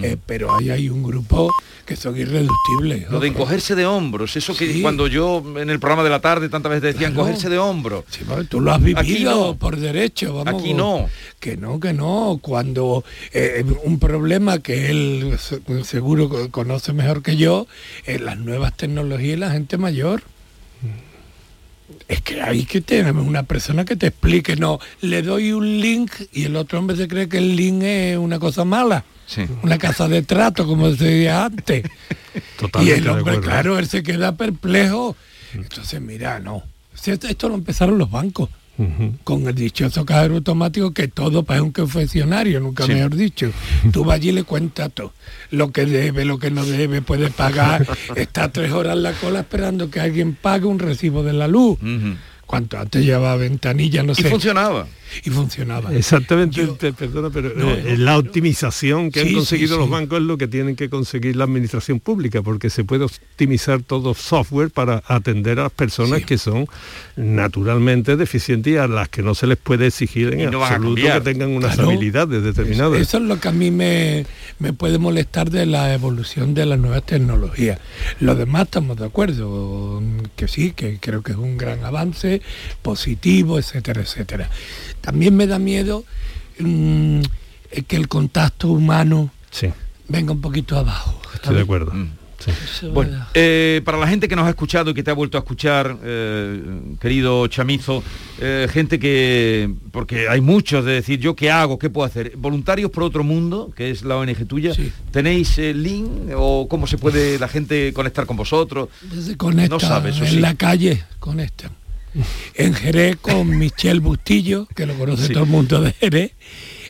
[0.01, 1.53] Eh, pero ahí hay un grupo
[1.85, 3.09] que son irreductibles.
[3.09, 6.49] Lo de encogerse de hombros, eso que cuando yo en el programa de la tarde
[6.49, 8.03] tantas veces decían encogerse de hombros.
[8.09, 10.61] Sí, tú lo has vivido por derecho, vamos.
[10.61, 11.07] Aquí no.
[11.39, 12.39] Que no, que no.
[12.41, 15.37] Cuando eh, un problema que él
[15.83, 17.67] seguro conoce mejor que yo,
[18.05, 20.23] las nuevas tecnologías y la gente mayor
[22.07, 26.11] es que hay que tener una persona que te explique, no, le doy un link
[26.31, 29.03] y el otro hombre se cree que el link es una cosa mala.
[29.63, 31.83] Una casa de trato, como se decía antes.
[32.81, 35.15] y el hombre, claro, él se queda perplejo.
[35.53, 36.63] Entonces, mira, no.
[37.03, 38.49] Esto lo empezaron los bancos
[39.23, 43.51] con el dichoso cajero automático que todo para un confesionario, nunca mejor dicho.
[43.91, 45.13] Tú vas allí y le cuentas todo.
[45.51, 47.87] Lo que debe, lo que no debe, puede pagar.
[48.15, 51.77] Está tres horas en la cola esperando que alguien pague un recibo de la luz.
[52.45, 54.27] Cuanto antes llevaba ventanilla, no sé.
[54.27, 54.87] Y funcionaba
[55.23, 55.93] y funcionaba.
[55.93, 60.75] Exactamente, perdona, pero eh, la optimización que han conseguido los bancos es lo que tienen
[60.75, 65.71] que conseguir la administración pública, porque se puede optimizar todo software para atender a las
[65.71, 66.67] personas que son
[67.15, 71.49] naturalmente deficientes y a las que no se les puede exigir en absoluto que tengan
[71.51, 72.99] unas habilidades determinadas.
[72.99, 74.25] Eso, es lo que a mí me,
[74.59, 77.79] me puede molestar de la evolución de las nuevas tecnologías.
[78.19, 80.01] Lo demás estamos de acuerdo,
[80.35, 82.41] que sí, que creo que es un gran avance
[82.81, 84.49] positivo, etcétera, etcétera.
[85.05, 86.03] También me da miedo
[86.57, 87.21] mm,
[87.87, 89.29] que el contacto humano
[90.07, 91.21] venga un poquito abajo.
[91.35, 91.91] Estoy de acuerdo.
[91.93, 92.09] Mm,
[92.91, 95.41] bueno, eh, para la gente que nos ha escuchado y que te ha vuelto a
[95.41, 98.03] escuchar, eh, querido Chamizo,
[98.39, 101.77] eh, gente que, porque hay muchos de decir, ¿yo qué hago?
[101.77, 102.33] ¿Qué puedo hacer?
[102.35, 104.73] Voluntarios por otro mundo, que es la ONG tuya,
[105.11, 108.89] ¿tenéis el link o cómo se puede la gente conectar con vosotros?
[109.69, 111.84] no sabes, en la calle conectan
[112.55, 116.31] en Jerez con Michel Bustillo, que lo conoce todo el mundo de Jerez,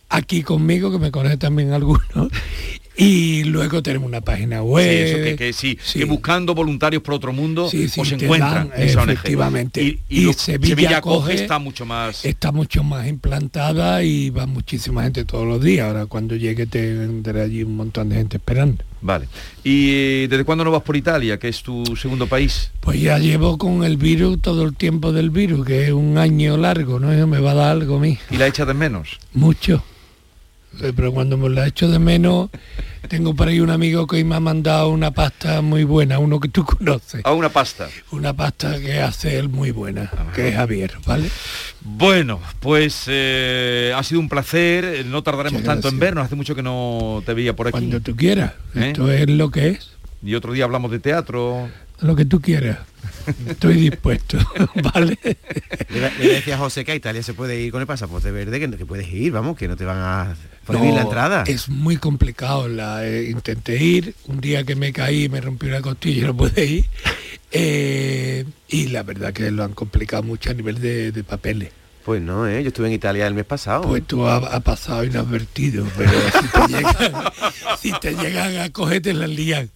[0.09, 2.29] aquí conmigo, que me conoce también algunos,
[2.97, 5.37] y luego tenemos una página web.
[5.37, 8.71] que, sí, que buscando voluntarios por otro mundo sí, os encuentran.
[8.75, 9.99] efectivamente.
[10.09, 12.23] Y, Sevilla, coge está mucho más.
[12.25, 15.87] Está mucho más implantada y va muchísima gente todos los días.
[15.87, 18.83] Ahora cuando llegue tendré allí un montón de gente esperando.
[19.01, 19.27] Vale.
[19.63, 22.71] ¿Y desde cuándo no vas por Italia, que es tu segundo país?
[22.79, 26.57] Pues ya llevo con el virus todo el tiempo del virus, que es un año
[26.57, 27.27] largo, ¿no?
[27.27, 28.17] me va a dar algo a mí.
[28.31, 29.19] ¿Y la echas de menos?
[29.33, 29.83] Mucho.
[30.79, 32.49] Pero cuando me la hecho de menos,
[33.07, 36.49] tengo por ahí un amigo que me ha mandado una pasta muy buena, uno que
[36.49, 37.21] tú conoces.
[37.23, 37.87] ¿A una pasta?
[38.11, 41.29] Una pasta que hace él muy buena, que es Javier, ¿vale?
[41.81, 46.63] Bueno, pues eh, ha sido un placer, no tardaremos tanto en vernos, hace mucho que
[46.63, 47.73] no te veía por aquí.
[47.73, 48.87] Cuando tú quieras, ¿Eh?
[48.87, 49.91] esto es lo que es.
[50.23, 51.69] Y otro día hablamos de teatro.
[52.01, 52.79] Lo que tú quieras.
[53.47, 54.37] Estoy dispuesto,
[54.93, 55.17] ¿vale?
[55.89, 58.69] Le, decía a José que a Italia se puede ir con el pasaporte verde, que,
[58.77, 60.35] que puedes ir, vamos, que no te van a
[60.65, 61.43] prohibir la entrada.
[61.47, 62.67] Es muy complicado.
[62.67, 66.37] La, eh, intenté ir, un día que me caí, me rompí una costilla y no
[66.37, 66.85] pude ir.
[67.51, 71.69] Eh, y la verdad que lo han complicado mucho a nivel de papeles.
[72.05, 72.61] Pues no, ¿eh?
[72.61, 73.81] yo estuve en Italia el mes pasado.
[73.81, 76.11] Pues tú has pasado inadvertido, pero
[77.81, 79.71] si te llegan, te a cogerte la lían.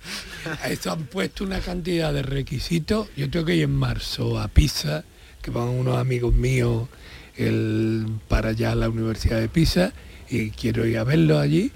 [0.62, 3.08] A eso han puesto una cantidad de requisitos.
[3.18, 5.06] Yo tengo que ir en marzo a Pisa,
[5.42, 6.88] que van unos amigos míos
[8.28, 9.94] para allá a la Universidad de Pisa,
[10.30, 11.72] y quiero ir a verlo allí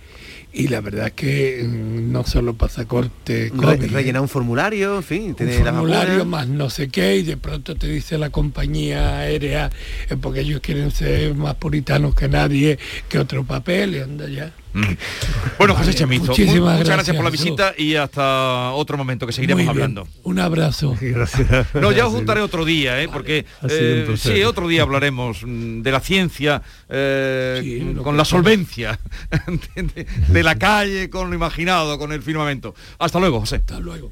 [0.54, 5.36] y la verdad es que mm, no solo pasaporte COVID, rellenar un formulario en fin
[5.39, 9.72] un formulario más no sé qué y de pronto te dice la compañía aérea
[10.10, 12.78] eh, porque ellos quieren ser más puritanos que nadie
[13.10, 14.54] que otro papel y anda ya
[15.58, 19.68] bueno, José Chamizo, muchísimas muchas gracias, por la visita y hasta otro momento que seguiremos
[19.68, 20.08] hablando.
[20.24, 20.96] Un abrazo.
[21.02, 21.74] Gracias.
[21.76, 23.08] No, ya os juntaré otro día, ¿eh?
[23.08, 29.00] porque eh, sí, otro día hablaremos mm, de la ciencia eh, con la solvencia
[30.28, 32.74] de la calle, con lo imaginado, con el firmamento.
[33.00, 33.58] Hasta luego, José.
[33.58, 34.12] Hasta luego.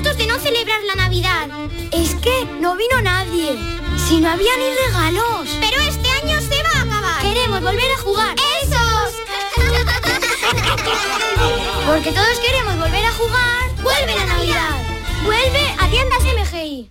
[0.00, 1.46] De no celebrar la Navidad.
[1.92, 3.54] Es que no vino nadie.
[4.08, 5.46] Si no había ni regalos.
[5.60, 7.22] Pero este año se va a acabar.
[7.22, 8.34] Queremos volver a jugar.
[8.62, 9.12] ¡Esos!
[11.86, 13.76] Porque todos queremos volver a jugar.
[13.82, 14.78] ¡Vuelve la Navidad!
[15.22, 16.90] ¡Vuelve a tiendas MGI!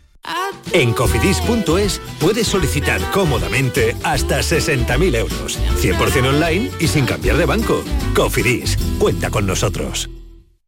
[0.74, 5.58] En cofidis.es puedes solicitar cómodamente hasta 60.000 euros.
[5.82, 7.84] 100% online y sin cambiar de banco.
[8.13, 10.12] Cofidis, cuenta con nosotros.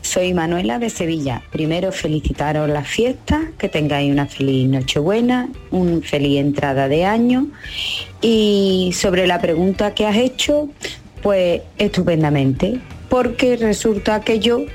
[0.11, 1.41] Soy Manuela de Sevilla.
[1.53, 7.47] Primero felicitaros las fiestas, que tengáis una feliz Nochebuena, un feliz entrada de año.
[8.21, 10.67] Y sobre la pregunta que has hecho,
[11.21, 14.65] pues estupendamente, porque resulta que yo,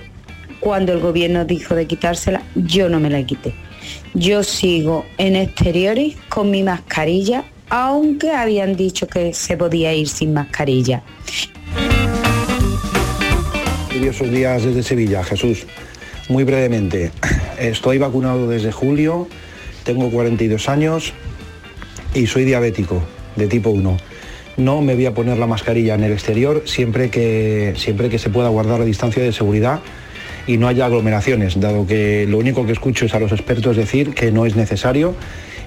[0.59, 3.53] cuando el gobierno dijo de quitársela, yo no me la quité.
[4.15, 10.33] Yo sigo en exteriores con mi mascarilla, aunque habían dicho que se podía ir sin
[10.33, 11.03] mascarilla.
[13.97, 15.67] Curiosos días desde Sevilla, Jesús.
[16.29, 17.13] Muy brevemente,
[17.59, 19.27] estoy vacunado desde julio,
[19.85, 21.15] tengo 42 años
[22.13, 23.03] y soy diabético
[23.37, 23.97] de tipo 1.
[24.59, 28.29] No me voy a poner la mascarilla en el exterior siempre que, siempre que se
[28.29, 29.81] pueda guardar la distancia de seguridad
[30.47, 34.13] y no haya aglomeraciones, dado que lo único que escucho es a los expertos decir
[34.13, 35.15] que no es necesario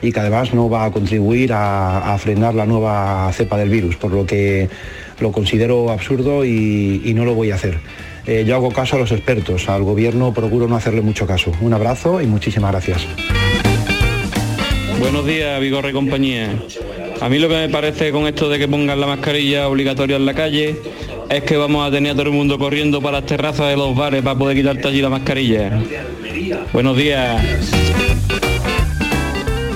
[0.03, 4.11] y que además no va a contribuir a, frenar la nueva cepa del virus, por
[4.11, 4.69] lo que
[5.19, 7.79] lo considero absurdo y no lo voy a hacer.
[8.29, 11.51] Eh, yo hago caso a los expertos, al gobierno procuro no hacerle mucho caso.
[11.61, 13.07] Un abrazo y muchísimas gracias.
[14.99, 16.53] Buenos días, Vigorre y compañía.
[17.21, 20.27] A mí lo que me parece con esto de que pongan la mascarilla obligatoria en
[20.27, 20.79] la calle
[21.27, 23.95] es que vamos a tener a todo el mundo corriendo para las terrazas de los
[23.95, 25.81] bares para poder quitarte allí la mascarilla.
[26.71, 27.43] Buenos días.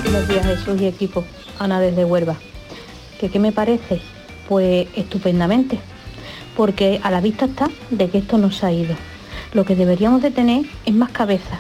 [0.04, 1.26] Buenos días Jesús y equipo.
[1.58, 2.38] Ana desde Huelva.
[3.20, 4.00] ¿Que qué me parece?
[4.48, 5.80] Pues estupendamente.
[6.56, 8.96] Porque a la vista está de que esto nos ha ido.
[9.54, 11.60] Lo que deberíamos de tener es más cabeza.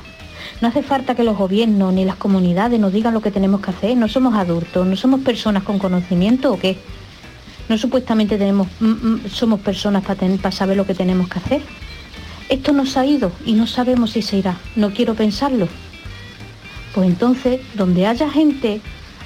[0.61, 3.71] No hace falta que los gobiernos ni las comunidades nos digan lo que tenemos que
[3.71, 3.97] hacer.
[3.97, 6.77] No somos adultos, no somos personas con conocimiento o qué.
[7.69, 11.61] No supuestamente tenemos, mm, mm, somos personas para saber lo que tenemos que hacer.
[12.49, 14.57] Esto nos ha ido y no sabemos si se irá.
[14.75, 15.67] No quiero pensarlo.
[16.93, 18.81] Pues entonces, donde haya gente,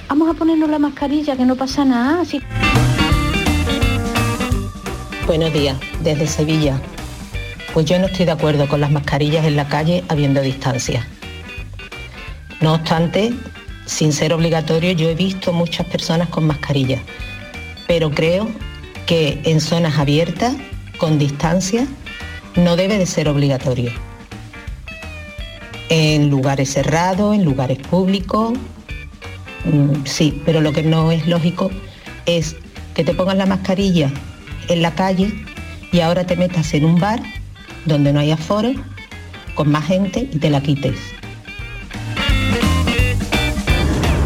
[0.07, 2.23] vamos a ponernos la mascarilla, que no pasa nada.
[5.27, 6.79] Buenos días, desde Sevilla.
[7.73, 11.05] Pues yo no estoy de acuerdo con las mascarillas en la calle habiendo distancia.
[12.61, 13.33] No obstante,
[13.85, 17.01] sin ser obligatorio, yo he visto muchas personas con mascarillas,
[17.87, 18.47] pero creo
[19.05, 20.55] que en zonas abiertas,
[20.97, 21.85] con distancia,
[22.55, 23.91] no debe de ser obligatorio.
[25.89, 28.53] En lugares cerrados, en lugares públicos,
[29.65, 31.69] mm, sí, pero lo que no es lógico
[32.25, 32.55] es
[32.93, 34.09] que te pongas la mascarilla
[34.67, 35.33] en la calle
[35.91, 37.21] y ahora te metas en un bar
[37.85, 38.71] donde no hay aforo,
[39.55, 40.97] con más gente y te la quites.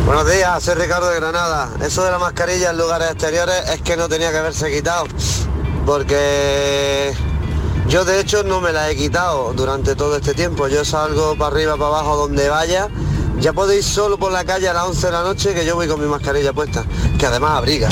[0.05, 1.69] Buenos días, soy Ricardo de Granada.
[1.85, 5.05] Eso de la mascarilla en lugares exteriores es que no tenía que haberse quitado.
[5.85, 7.13] Porque
[7.87, 10.67] yo de hecho no me la he quitado durante todo este tiempo.
[10.67, 12.89] Yo salgo para arriba, para abajo, donde vaya.
[13.39, 15.87] Ya ir solo por la calle a las 11 de la noche que yo voy
[15.87, 16.83] con mi mascarilla puesta.
[17.17, 17.89] Que además abriga.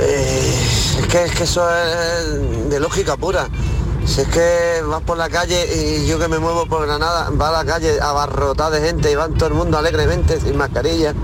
[0.00, 0.43] Eh, es,
[1.14, 3.46] que, es que eso es de lógica pura.
[4.04, 7.50] Si es que vas por la calle y yo que me muevo por Granada, va
[7.50, 11.14] a la calle abarrotada de gente y van todo el mundo alegremente sin mascarilla.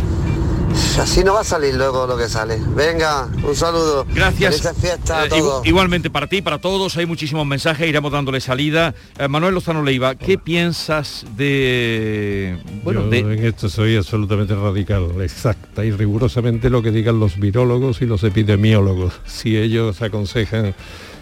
[1.01, 2.59] Así no va a salir luego lo que sale.
[2.75, 4.07] Venga, un saludo.
[4.15, 4.65] Gracias.
[4.65, 8.95] Eh, igualmente para ti, para todos, hay muchísimos mensajes, iremos dándole salida.
[9.19, 12.59] Eh, Manuel Lozano Leiva, ¿qué piensas de...
[12.85, 17.39] Bueno, Yo de, en esto soy absolutamente radical, exacta y rigurosamente lo que digan los
[17.39, 19.21] virólogos y los epidemiólogos.
[19.27, 20.75] Si ellos aconsejan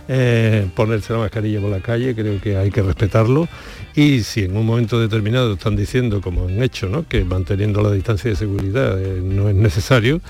[0.09, 3.47] eh, ponerse la mascarilla por la calle, creo que hay que respetarlo.
[3.95, 8.31] Y si en un momento determinado están diciendo, como han hecho, que manteniendo la distancia
[8.31, 10.21] de seguridad eh, no es necesario,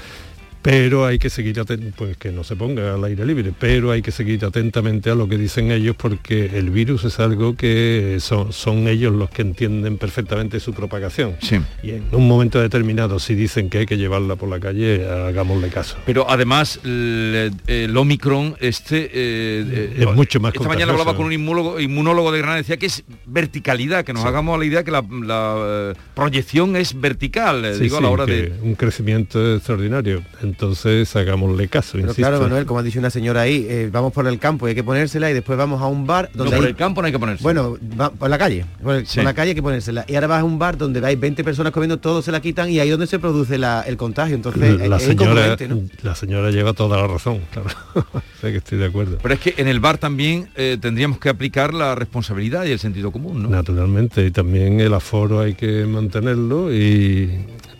[0.71, 1.59] pero hay que seguir
[1.97, 5.27] pues que no se ponga al aire libre, pero hay que seguir atentamente a lo
[5.27, 9.97] que dicen ellos porque el virus es algo que son, son ellos los que entienden
[9.97, 11.37] perfectamente su propagación.
[11.83, 15.71] Y en un momento determinado, si dicen que hay que llevarla por la calle, hagámosle
[15.71, 15.97] caso.
[16.05, 19.09] pero además el, el Omicron, este...
[19.11, 22.87] eh, Es mucho más Esta mañana hablaba con un inmunólogo, inmunólogo de Granada, decía que
[22.87, 27.64] es verticalidad, que nos hagamos a la idea que la, la, eh, proyección es vertical,
[27.64, 28.53] eh, Sí, digo, a sí, la hora de...
[28.62, 30.23] un crecimiento extraordinario.
[30.43, 31.91] En entonces hagámosle caso.
[31.93, 32.21] Pero insisto.
[32.23, 34.75] claro, Manuel, como ha dicho una señora ahí, eh, vamos por el campo y hay
[34.75, 37.07] que ponérsela y después vamos a un bar donde no, por hay- el campo no
[37.07, 37.43] hay que ponerse.
[37.45, 39.17] Bueno, va- por la calle, por, el- Sí.
[39.19, 40.05] por la calle hay que ponérsela.
[40.09, 42.69] Y ahora vas a un bar donde hay 20 personas comiendo, todos se la quitan
[42.71, 44.35] y ahí es donde se produce la- el contagio.
[44.35, 45.83] Entonces, la es señora, ¿no?
[46.03, 47.69] la señora lleva toda la razón, claro.
[48.41, 49.19] sé que estoy de acuerdo.
[49.23, 52.81] Pero es que en el bar también eh, tendríamos que aplicar la responsabilidad y el
[52.81, 53.49] sentido común, ¿no?
[53.49, 57.31] Naturalmente, y también el aforo hay que mantenerlo y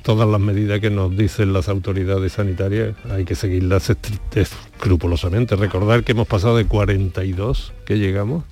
[0.09, 3.95] todas las medidas que nos dicen las autoridades sanitarias hay que seguirlas
[4.35, 5.55] escrupulosamente.
[5.55, 8.43] Recordar que hemos pasado de 42 que llegamos,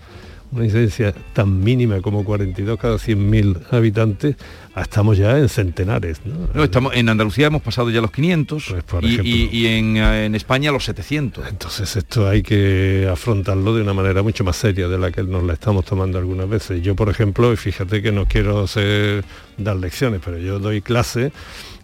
[0.52, 4.36] una incidencia tan mínima como 42 cada 100.000 habitantes,
[4.82, 6.20] estamos ya en centenares.
[6.24, 6.48] ¿no?
[6.54, 9.24] No, estamos, en Andalucía hemos pasado ya los 500 por y, ejemplo.
[9.34, 11.46] y- y en, eh, en España los 700.
[11.48, 15.42] Entonces esto hay que afrontarlo de una manera mucho más seria de la que nos
[15.44, 16.82] la estamos tomando algunas veces.
[16.82, 19.24] Yo, por ejemplo, y fíjate que no quiero hacer,
[19.56, 21.32] dar lecciones, pero yo doy clase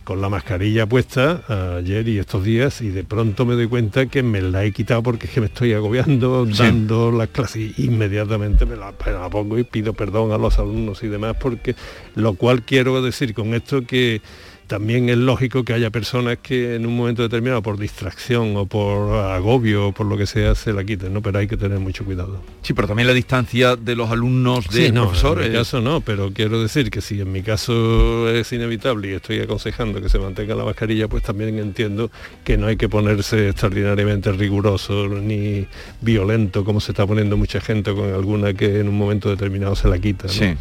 [0.05, 4.23] con la mascarilla puesta ayer y estos días y de pronto me doy cuenta que
[4.23, 6.55] me la he quitado porque es que me estoy agobiando Sí.
[6.63, 10.59] dando las clases y inmediatamente me la, me la pongo y pido perdón a los
[10.59, 11.75] alumnos y demás porque
[12.15, 14.21] lo cual quiero decir con esto que
[14.73, 19.15] también es lógico que haya personas que en un momento determinado por distracción o por
[19.17, 21.21] agobio o por lo que sea se la quiten, ¿no?
[21.21, 22.43] Pero hay que tener mucho cuidado.
[22.63, 25.43] Sí, pero también la distancia de los alumnos del Sí, no, profesor.
[25.43, 29.13] en mi caso no, pero quiero decir que si en mi caso es inevitable y
[29.13, 32.11] estoy aconsejando que se mantenga la mascarilla, pues también entiendo
[32.43, 35.67] que no hay que ponerse extraordinariamente riguroso ni
[36.01, 39.87] violento como se está poniendo mucha gente con alguna que en un momento determinado se
[39.89, 40.29] la quita.
[40.29, 40.33] ¿no?
[40.33, 40.55] Sí.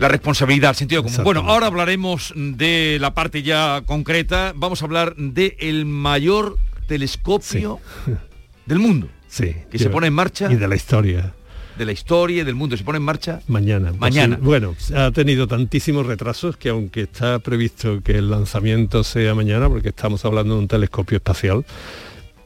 [0.00, 1.18] La responsabilidad, el sentido común.
[1.22, 4.52] Bueno, ahora hablaremos de la parte ya concreta.
[4.56, 6.56] Vamos a hablar del el mayor
[6.88, 7.78] telescopio
[8.66, 9.08] del mundo.
[9.28, 9.54] Sí.
[9.70, 10.50] Que se pone en marcha.
[10.50, 11.34] Y de la historia.
[11.78, 12.76] De la historia y del mundo.
[12.76, 13.40] Se pone en marcha.
[13.46, 13.92] Mañana.
[13.96, 14.36] Mañana.
[14.38, 19.68] posible- Bueno, ha tenido tantísimos retrasos que aunque está previsto que el lanzamiento sea mañana,
[19.68, 21.64] porque estamos hablando de un telescopio espacial,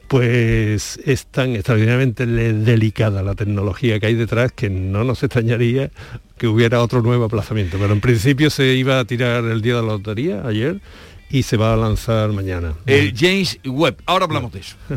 [0.07, 5.91] pues es tan extraordinariamente delicada la tecnología que hay detrás que no nos extrañaría
[6.37, 7.77] que hubiera otro nuevo aplazamiento.
[7.79, 10.81] Pero en principio se iba a tirar el día de la lotería ayer
[11.29, 12.73] y se va a lanzar mañana.
[12.85, 13.97] El James Webb.
[14.05, 14.75] Ahora hablamos de eso.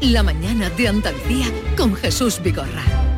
[0.00, 3.17] La mañana de Andalucía con Jesús Vigorra.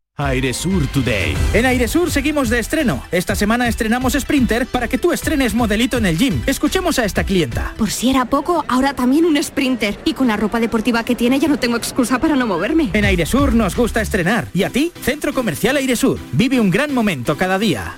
[0.25, 1.35] Airesur Today.
[1.53, 3.03] En Airesur seguimos de estreno.
[3.11, 6.41] Esta semana estrenamos Sprinter para que tú estrenes modelito en el gym.
[6.45, 7.73] Escuchemos a esta clienta.
[7.77, 9.97] Por si era poco, ahora también un sprinter.
[10.05, 12.89] Y con la ropa deportiva que tiene ya no tengo excusa para no moverme.
[12.93, 14.47] En Airesur nos gusta estrenar.
[14.53, 14.91] ¿Y a ti?
[15.03, 16.19] Centro Comercial Airesur.
[16.31, 17.97] Vive un gran momento cada día.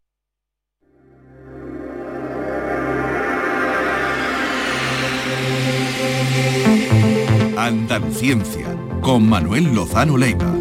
[7.63, 10.51] Andaluciencia, con Manuel Lozano Leiva.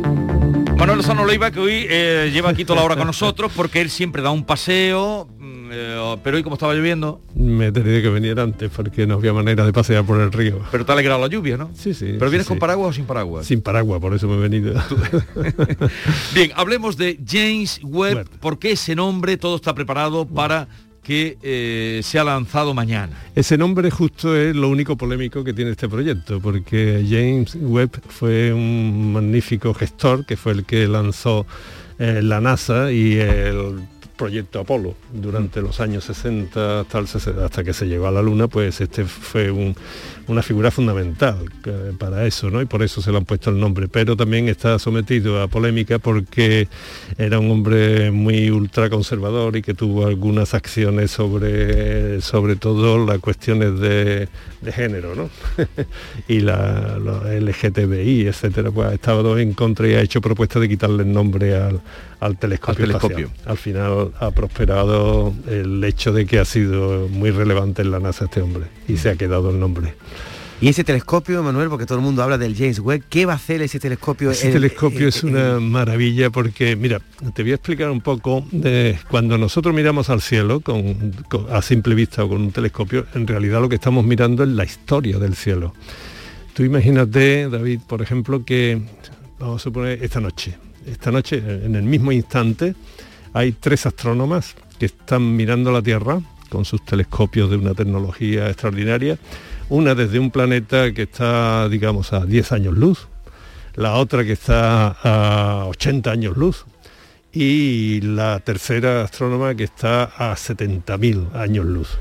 [0.77, 3.89] Manuel Lozano Leiva, que hoy eh, lleva aquí toda la hora con nosotros, porque él
[3.89, 7.23] siempre da un paseo, mm, Eh, pero hoy como estaba lloviendo...
[7.35, 10.59] Me he tenido que venir antes porque no había manera de pasear por el río.
[10.71, 11.71] Pero te ha alegrado la lluvia, ¿no?
[11.75, 12.17] Sí, sí.
[12.19, 12.61] ¿Pero vienes sí, con sí.
[12.61, 13.47] paraguas o sin paraguas?
[13.47, 14.75] Sin paraguas, por eso me he venido.
[16.35, 18.29] Bien, hablemos de James Webb.
[18.41, 19.37] ¿Por qué ese nombre?
[19.37, 20.69] Todo está preparado para
[21.03, 23.17] que eh, sea lanzado mañana.
[23.35, 28.53] Ese nombre justo es lo único polémico que tiene este proyecto, porque James Webb fue
[28.53, 31.47] un magnífico gestor, que fue el que lanzó
[31.99, 33.81] eh, la NASA y el
[34.21, 38.21] proyecto Apolo durante los años 60 hasta, el 60 hasta que se llegó a la
[38.21, 39.75] Luna, pues este fue un-
[40.29, 42.61] una figura fundamental eh, para eso, ¿no?
[42.63, 43.89] Y por eso se le han puesto el nombre.
[43.89, 46.69] Pero también está sometido a polémica porque
[47.19, 53.81] era un hombre muy ultraconservador y que tuvo algunas acciones sobre, sobre todo las cuestiones
[53.81, 54.29] de,
[54.61, 55.31] de género, ¿no?
[56.29, 60.69] y la, los LGTBI, etcétera, pues ha estado en contra y ha hecho propuestas de
[60.69, 61.81] quitarle el nombre al,
[62.21, 62.85] al telescopio.
[62.85, 63.27] Al telescopio.
[63.27, 63.51] espacial.
[63.51, 68.25] Al final ha prosperado el hecho de que ha sido muy relevante en la NASA
[68.25, 69.95] este hombre y se ha quedado el nombre.
[70.63, 73.37] Y ese telescopio, Manuel, porque todo el mundo habla del James Webb, ¿qué va a
[73.37, 74.31] hacer ese telescopio?
[74.31, 77.01] Ese El- telescopio es una maravilla porque, mira,
[77.35, 81.63] te voy a explicar un poco de cuando nosotros miramos al cielo con, con- a
[81.63, 85.19] simple vista o con un telescopio, en realidad lo que estamos mirando es la historia
[85.19, 85.73] del cielo.
[86.53, 88.83] Tú imagínate, David, por ejemplo, que
[89.39, 92.75] vamos a suponer esta noche, esta noche, en el mismo instante,
[93.33, 99.19] hay tres astrónomas que están mirando la Tierra con sus telescopios de una tecnología extraordinaria,
[99.69, 103.09] una desde un planeta que está, digamos, a 10 años luz,
[103.75, 106.65] la otra que está a 80 años luz
[107.33, 111.99] y la tercera astrónoma que está a 70.000 años luz.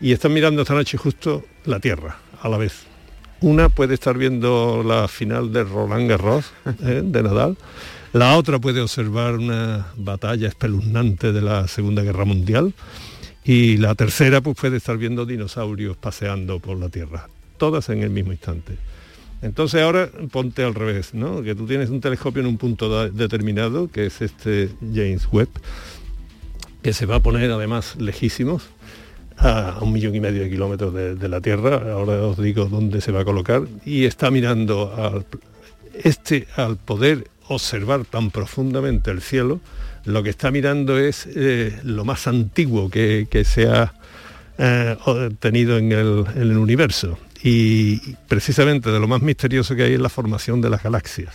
[0.00, 2.86] Y están mirando esta noche justo la Tierra a la vez.
[3.42, 7.02] Una puede estar viendo la final de Roland Garros, ¿eh?
[7.04, 7.56] de Nadal.
[8.12, 12.74] La otra puede observar una batalla espeluznante de la Segunda Guerra Mundial.
[13.44, 17.28] Y la tercera pues puede estar viendo dinosaurios paseando por la Tierra.
[17.56, 18.76] Todas en el mismo instante.
[19.42, 21.42] Entonces ahora ponte al revés, ¿no?
[21.42, 25.48] Que tú tienes un telescopio en un punto determinado, que es este James Webb,
[26.82, 28.64] que se va a poner además lejísimos,
[29.38, 33.12] a un millón y medio de kilómetros de, la Tierra, ahora os digo dónde se
[33.12, 35.24] va a colocar, y está mirando
[36.04, 39.60] este, al poder observar tan profundamente el cielo,
[40.04, 43.92] lo que está mirando es eh, lo más antiguo que, que se ha
[44.58, 44.96] eh,
[45.38, 47.18] tenido en el, universo.
[47.42, 51.34] Y precisamente de lo más misterioso que hay es la formación de las galaxias.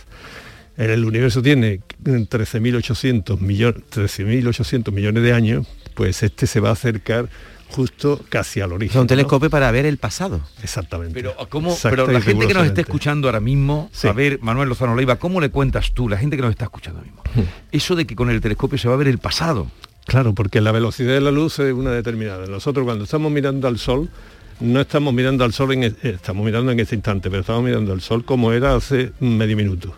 [0.76, 7.28] El universo tiene 13.800 millones, 13.800 millones de años, pues este se va a acercar
[7.76, 8.90] justo casi al origen.
[8.92, 9.06] Es un ¿no?
[9.06, 10.40] telescopio para ver el pasado.
[10.62, 11.14] Exactamente.
[11.14, 14.08] Pero, ¿cómo, pero la gente que nos está escuchando ahora mismo, Sí.
[14.08, 17.00] a ver, Manuel Lozano Leiva, ¿cómo le cuentas tú, la gente que nos está escuchando
[17.00, 17.22] ahora mismo?
[17.70, 19.66] Eso de que con el telescopio se va a ver el pasado.
[20.06, 22.46] Claro, porque la velocidad de la luz es una determinada.
[22.46, 24.08] Nosotros cuando estamos mirando al sol,
[24.60, 27.92] no estamos mirando al sol en e- estamos mirando en este instante, pero estamos mirando
[27.92, 29.94] al sol como era hace medio minuto.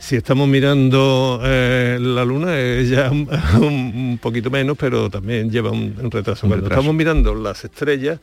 [0.00, 3.28] Si estamos mirando eh, la luna es ya un,
[3.62, 6.48] un poquito menos, pero también lleva un, un retraso.
[6.48, 8.18] Cuando estamos mirando las estrellas,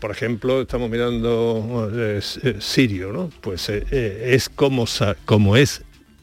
[0.00, 3.30] por ejemplo, estamos mirando eh, eh, Sirio, ¿no?
[3.42, 3.84] Pues eh,
[4.34, 4.86] es como,
[5.26, 5.82] como es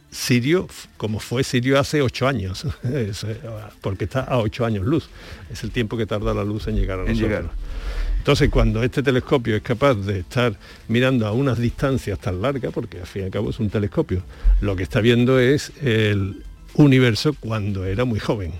[0.09, 0.67] Sirio,
[0.97, 2.65] como fue Sirio hace ocho años,
[3.81, 5.09] porque está a ocho años luz.
[5.51, 7.29] Es el tiempo que tarda la luz en llegar a En nosotros.
[7.29, 7.51] llegar.
[8.27, 10.53] Entonces, cuando este telescopio es capaz de estar
[10.89, 14.21] mirando a unas distancias tan largas, porque al fin y al cabo es un telescopio,
[14.59, 18.51] lo que está viendo es el universo cuando era muy joven.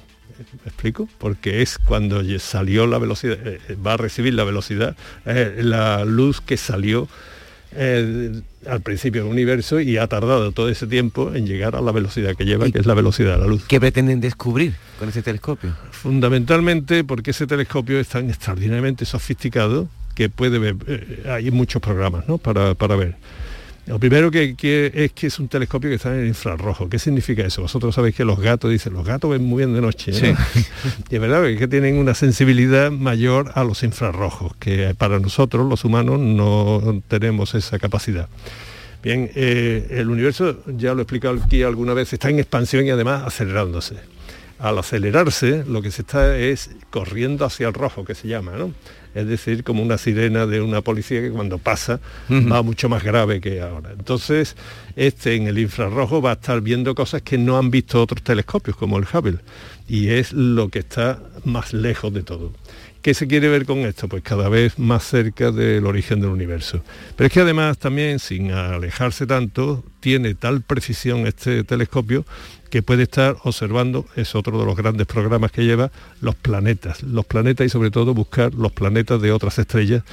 [0.63, 1.09] ¿Me explico?
[1.17, 4.95] Porque es cuando salió la velocidad, eh, eh, va a recibir la velocidad,
[5.25, 7.09] eh, la luz que salió
[7.73, 11.91] eh, al principio del universo y ha tardado todo ese tiempo en llegar a la
[11.91, 13.65] velocidad que lleva, que es la velocidad de la luz.
[13.67, 15.75] ¿Qué pretenden descubrir con ese telescopio?
[15.91, 22.27] Fundamentalmente porque ese telescopio es tan extraordinariamente sofisticado que puede ver, eh, hay muchos programas
[22.27, 22.37] ¿no?
[22.37, 23.15] para, para ver.
[23.87, 26.89] Lo primero que, que es que es un telescopio que está en el infrarrojo.
[26.89, 27.61] ¿Qué significa eso?
[27.61, 30.11] Vosotros sabéis que los gatos, dicen, los gatos ven muy bien de noche.
[30.11, 30.17] ¿no?
[30.17, 30.35] Sí.
[31.09, 35.85] y es verdad que tienen una sensibilidad mayor a los infrarrojos, que para nosotros los
[35.85, 38.27] humanos no tenemos esa capacidad.
[39.01, 42.89] Bien, eh, el universo, ya lo he explicado aquí alguna vez, está en expansión y
[42.89, 43.95] además acelerándose.
[44.59, 48.73] Al acelerarse, lo que se está es corriendo hacia el rojo, que se llama, ¿no?
[49.17, 51.99] Es decir, como una sirena de una policía que cuando pasa
[52.29, 53.91] va mucho más grave que ahora.
[53.97, 54.55] Entonces,
[54.95, 58.77] este en el infrarrojo va a estar viendo cosas que no han visto otros telescopios,
[58.77, 59.39] como el Hubble,
[59.87, 62.51] y es lo que está más lejos de todo.
[63.07, 64.09] ¿Qué se quiere ver con esto?
[64.09, 66.83] Pues cada vez más cerca del origen del universo.
[67.15, 72.25] Pero es que además también, sin alejarse tanto, tiene tal precisión este telescopio
[72.69, 75.89] que puede estar observando, es otro de los grandes programas que lleva,
[76.19, 77.01] los planetas.
[77.01, 80.03] Los planetas y sobre todo buscar los planetas de otras estrellas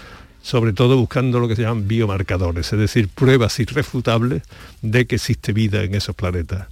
[0.41, 4.43] sobre todo buscando lo que se llaman biomarcadores, es decir, pruebas irrefutables
[4.83, 6.69] de que existe vida en esos planetas.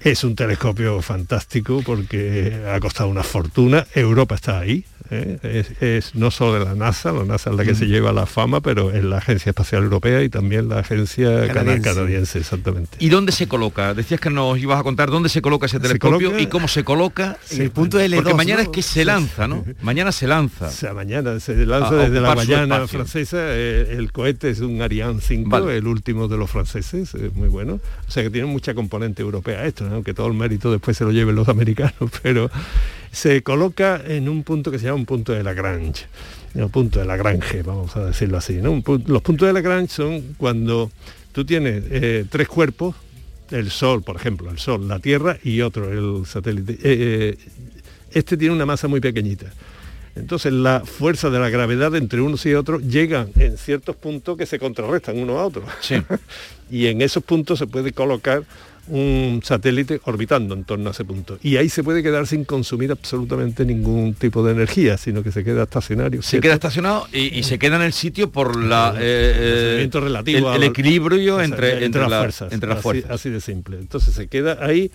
[0.00, 5.38] Es un telescopio fantástico porque ha costado una fortuna, Europa está ahí, ¿eh?
[5.42, 8.26] es, es no solo de la NASA, la NASA es la que se lleva la
[8.26, 11.82] fama, pero es la Agencia Espacial Europea y también la Agencia Cana- Canadiense.
[11.94, 12.96] Canadiense, exactamente.
[13.00, 13.94] ¿Y dónde se coloca?
[13.94, 16.84] Decías que nos ibas a contar dónde se coloca ese telescopio coloca- y cómo se
[16.84, 17.36] coloca.
[17.50, 18.70] En el punto L2, Porque mañana ¿no?
[18.70, 19.64] es que se lanza, ¿no?
[19.82, 20.68] Mañana se lanza.
[20.68, 22.88] O sea, mañana se lanza A- a desde la espacio.
[22.88, 25.76] francesa, eh, el cohete es un Ariane 5, Vale.
[25.76, 27.80] el último de los franceses, es muy bueno.
[28.08, 29.94] O sea que tiene mucha componente europea esto, ¿no?
[29.96, 32.50] aunque todo el mérito después se lo lleven los americanos, pero
[33.14, 36.06] se coloca en un punto que se llama un punto de Lagrange,
[36.54, 38.54] un punto de Lagrange, vamos a decirlo así.
[38.54, 38.70] ¿no?
[38.72, 40.90] Un pu- los puntos de Lagrange son cuando
[41.32, 42.94] tú tienes eh, tres cuerpos,
[43.50, 45.90] el Sol, por ejemplo, el Sol, la Tierra y otro,
[46.20, 46.72] el satélite.
[46.74, 47.38] Eh, eh,
[48.12, 49.46] este tiene una masa muy pequeñita.
[50.16, 54.46] Entonces la fuerza de la gravedad entre unos y otros llegan en ciertos puntos que
[54.46, 55.64] se contrarrestan uno a otro.
[56.70, 58.44] y en esos puntos se puede colocar
[58.88, 61.38] un satélite orbitando en torno a ese punto.
[61.42, 65.42] Y ahí se puede quedar sin consumir absolutamente ningún tipo de energía, sino que se
[65.44, 66.22] queda estacionario.
[66.22, 70.52] Se queda estacionado y, y se queda en el sitio por la eh, eh, relativo
[70.52, 72.52] el, equilibrio entre, entre, las la- fuerzas.
[72.52, 73.10] entre las así, fuerzas.
[73.10, 73.78] así de simple.
[73.78, 74.90] Entonces se queda ahí.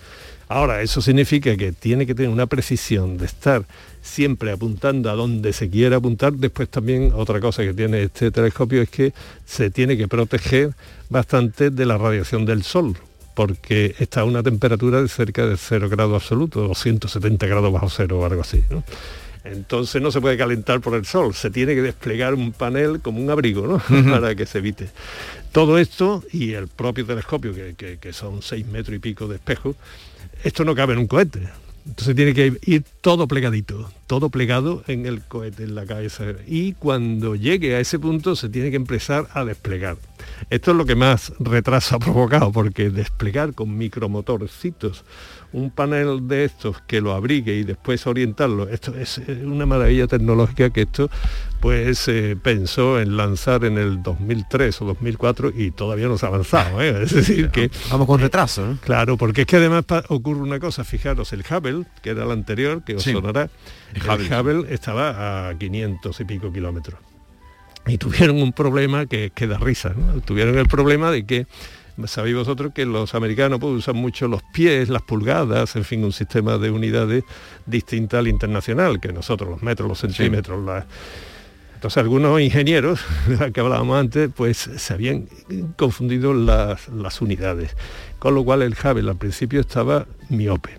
[0.48, 3.64] Ahora, eso significa que tiene que tener una precisión de estar
[4.02, 6.32] siempre apuntando a donde se quiera apuntar.
[6.32, 9.12] Después también otra cosa que tiene este telescopio es que
[9.44, 10.70] se tiene que proteger
[11.08, 12.96] bastante de la radiación del sol
[13.34, 18.20] porque está a una temperatura de cerca de 0 grados absoluto, 270 grados bajo cero
[18.20, 18.62] o algo así.
[18.70, 18.82] ¿no?
[19.44, 23.20] Entonces no se puede calentar por el sol, se tiene que desplegar un panel como
[23.22, 23.78] un abrigo ¿no?
[24.10, 24.90] Para que se evite.
[25.52, 29.36] Todo esto y el propio telescopio, que, que- que son 6 metros y pico de
[29.36, 29.74] espejo,
[30.44, 31.40] esto no cabe en un cohete.
[31.86, 36.24] Entonces tiene que ir todo plegadito, todo plegado en el cohete, en la cabeza.
[36.46, 39.96] Y cuando llegue a ese punto se tiene que empezar a desplegar.
[40.50, 45.04] Esto es lo que más retraso ha provocado, porque desplegar con micromotorcitos
[45.52, 50.06] un panel de estos que lo abrigue y después orientarlo, esto es eh, una maravilla
[50.06, 51.10] tecnológica que esto
[51.60, 56.28] pues se pensó en lanzar en el 2003 o 2004 y todavía no se ha
[56.30, 56.80] avanzado.
[56.80, 57.02] ¿eh?
[57.02, 57.70] Es decir, que...
[57.90, 58.78] Vamos con retraso.
[58.82, 62.82] Claro, porque es que además ocurre una cosa, fijaros, el Hubble, que era el anterior,
[62.84, 63.12] que os Sí.
[63.12, 63.50] sonará,
[63.94, 66.98] El Hubble, estaba a 500 y pico kilómetros.
[67.86, 70.20] Y tuvieron un problema que, que da risa, ¿no?
[70.20, 71.46] Tuvieron el problema de que,
[72.06, 76.12] sabéis vosotros que los americanos pues, usan mucho los pies, las pulgadas, en fin, un
[76.12, 77.24] sistema de unidades
[77.66, 80.86] distinta al internacional, que nosotros, los metros, los centímetros, la-
[81.74, 83.00] entonces algunos ingenieros,
[83.54, 85.26] que hablábamos antes, pues se habían
[85.76, 87.74] confundido las, las unidades.
[88.18, 90.76] Con lo cual el Hubble al principio estaba miope.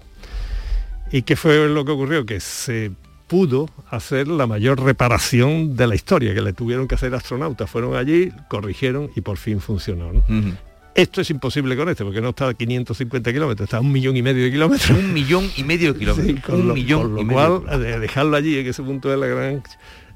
[1.12, 2.26] ¿Y qué fue lo que ocurrió?
[2.28, 2.92] Que se
[3.28, 7.68] pudo hacer la mayor reparación de la historia, que le tuvieron que hacer astronautas.
[7.70, 10.14] Fueron allí, corrigieron y por fin funcionó.
[10.14, 10.24] ¿no?
[10.94, 14.18] Esto es imposible con este, porque no está a 550 kilómetros, está a un millón
[14.18, 14.90] y medio de kilómetros.
[14.92, 16.28] Un millón y medio de kilómetros.
[16.36, 17.62] Sí, con un lo, millón con lo y medio.
[17.64, 19.64] cual, de dejarlo allí en ese punto de la gran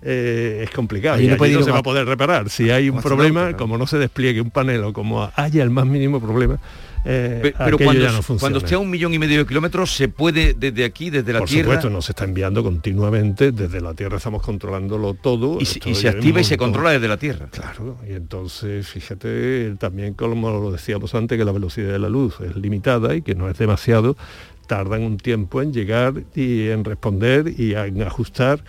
[0.02, 1.16] eh, es complicado.
[1.18, 2.50] Ahí y no puede no se va a- poder reparar.
[2.50, 5.70] Si hay un como problema, como no se despliegue un panel o como haya el
[5.70, 6.60] más mínimo problema,
[7.06, 8.40] eh, Pe- Pero cuando, ya no funciona.
[8.40, 11.40] cuando esté a un millón y medio de kilómetros, se puede desde aquí, desde la
[11.40, 15.60] Por Tierra, supuesto, nos está enviando continuamente, desde la Tierra estamos controlándolo todo.
[15.62, 17.48] y, se- y se activa y se controla desde la Tierra.
[17.52, 22.36] Claro, y entonces fíjate también como lo decíamos antes que la velocidad de la luz
[22.42, 24.18] es limitada y que no es demasiado,
[24.68, 28.60] tardan un tiempo en llegar y en responder y en ajustar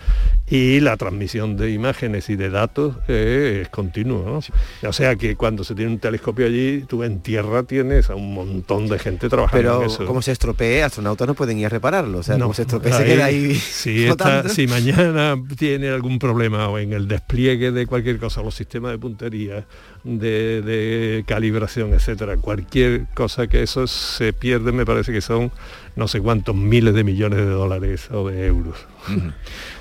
[0.49, 4.23] y la transmisión de imágenes y de datos eh, es continuo.
[4.25, 4.89] ¿no?
[4.89, 8.33] O sea que cuando se tiene un telescopio allí, tú en tierra tienes a un
[8.33, 10.05] montón de gente trabajando en Pero eso.
[10.05, 12.19] como se estropee, astronautas no pueden ir a repararlo.
[12.19, 13.55] O sea, No, como se estropee, se queda ahí
[14.49, 18.97] si mañana tiene algún problema o en el despliegue de cualquier cosa, los sistemas de
[18.97, 19.65] puntería,
[20.03, 25.51] de, de calibración, etcétera, cualquier cosa que eso se pierde, me parece que son
[25.97, 28.77] no sé cuántos miles de millones de dólares o de euros.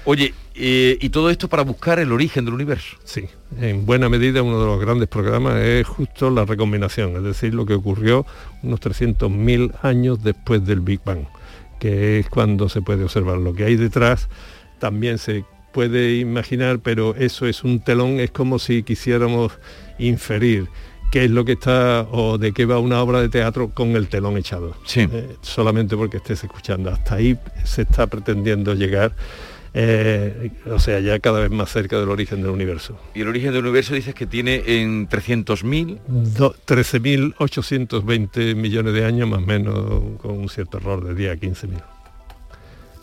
[0.07, 2.97] Oye, eh, y todo esto para buscar el origen del universo.
[3.05, 3.29] Sí,
[3.61, 7.67] en buena medida uno de los grandes programas es justo la recombinación, es decir, lo
[7.67, 8.25] que ocurrió
[8.63, 11.27] unos 300.000 años después del Big Bang,
[11.79, 14.31] que es cuando se puede observar lo que hay detrás,
[14.79, 19.53] también se puede imaginar, pero eso es un telón, es como si quisiéramos
[19.99, 20.69] inferir
[21.11, 24.09] qué es lo que está o de qué va una obra de teatro con el
[24.09, 24.75] telón echado.
[24.85, 25.09] Sí.
[25.11, 26.91] Eh, solamente porque estés escuchando.
[26.91, 29.13] Hasta ahí se está pretendiendo llegar
[29.79, 32.99] eh, o sea, ya cada vez más cerca del origen del universo.
[33.15, 35.99] Y el origen del universo dices que tiene en 300.000...
[36.67, 41.96] 13.820 millones de años, más o menos, con un cierto error de 10 a 15.000.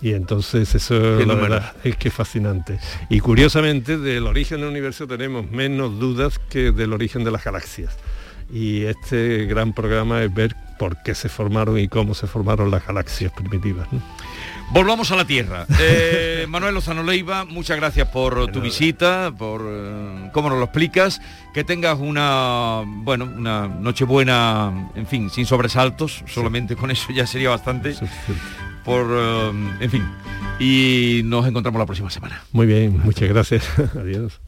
[0.03, 0.95] Y entonces eso
[1.25, 2.77] la verdad es que es fascinante.
[3.09, 7.95] Y curiosamente del origen del universo tenemos menos dudas que del origen de las galaxias.
[8.51, 12.85] Y este gran programa es ver por qué se formaron y cómo se formaron las
[12.85, 13.87] galaxias primitivas.
[14.71, 15.65] Volvamos a la Tierra.
[15.79, 21.21] Eh, Manuel Lozano Leiva, muchas gracias por tu visita, por eh, cómo nos lo explicas.
[21.53, 27.25] Que tengas una, bueno, una noche buena, en fin, sin sobresaltos, solamente con eso ya
[27.25, 27.95] sería bastante.
[28.83, 30.03] Por, eh, en fin,
[30.59, 32.43] y nos encontramos la próxima semana.
[32.51, 33.67] Muy bien, muchas gracias.
[33.95, 34.41] Adiós.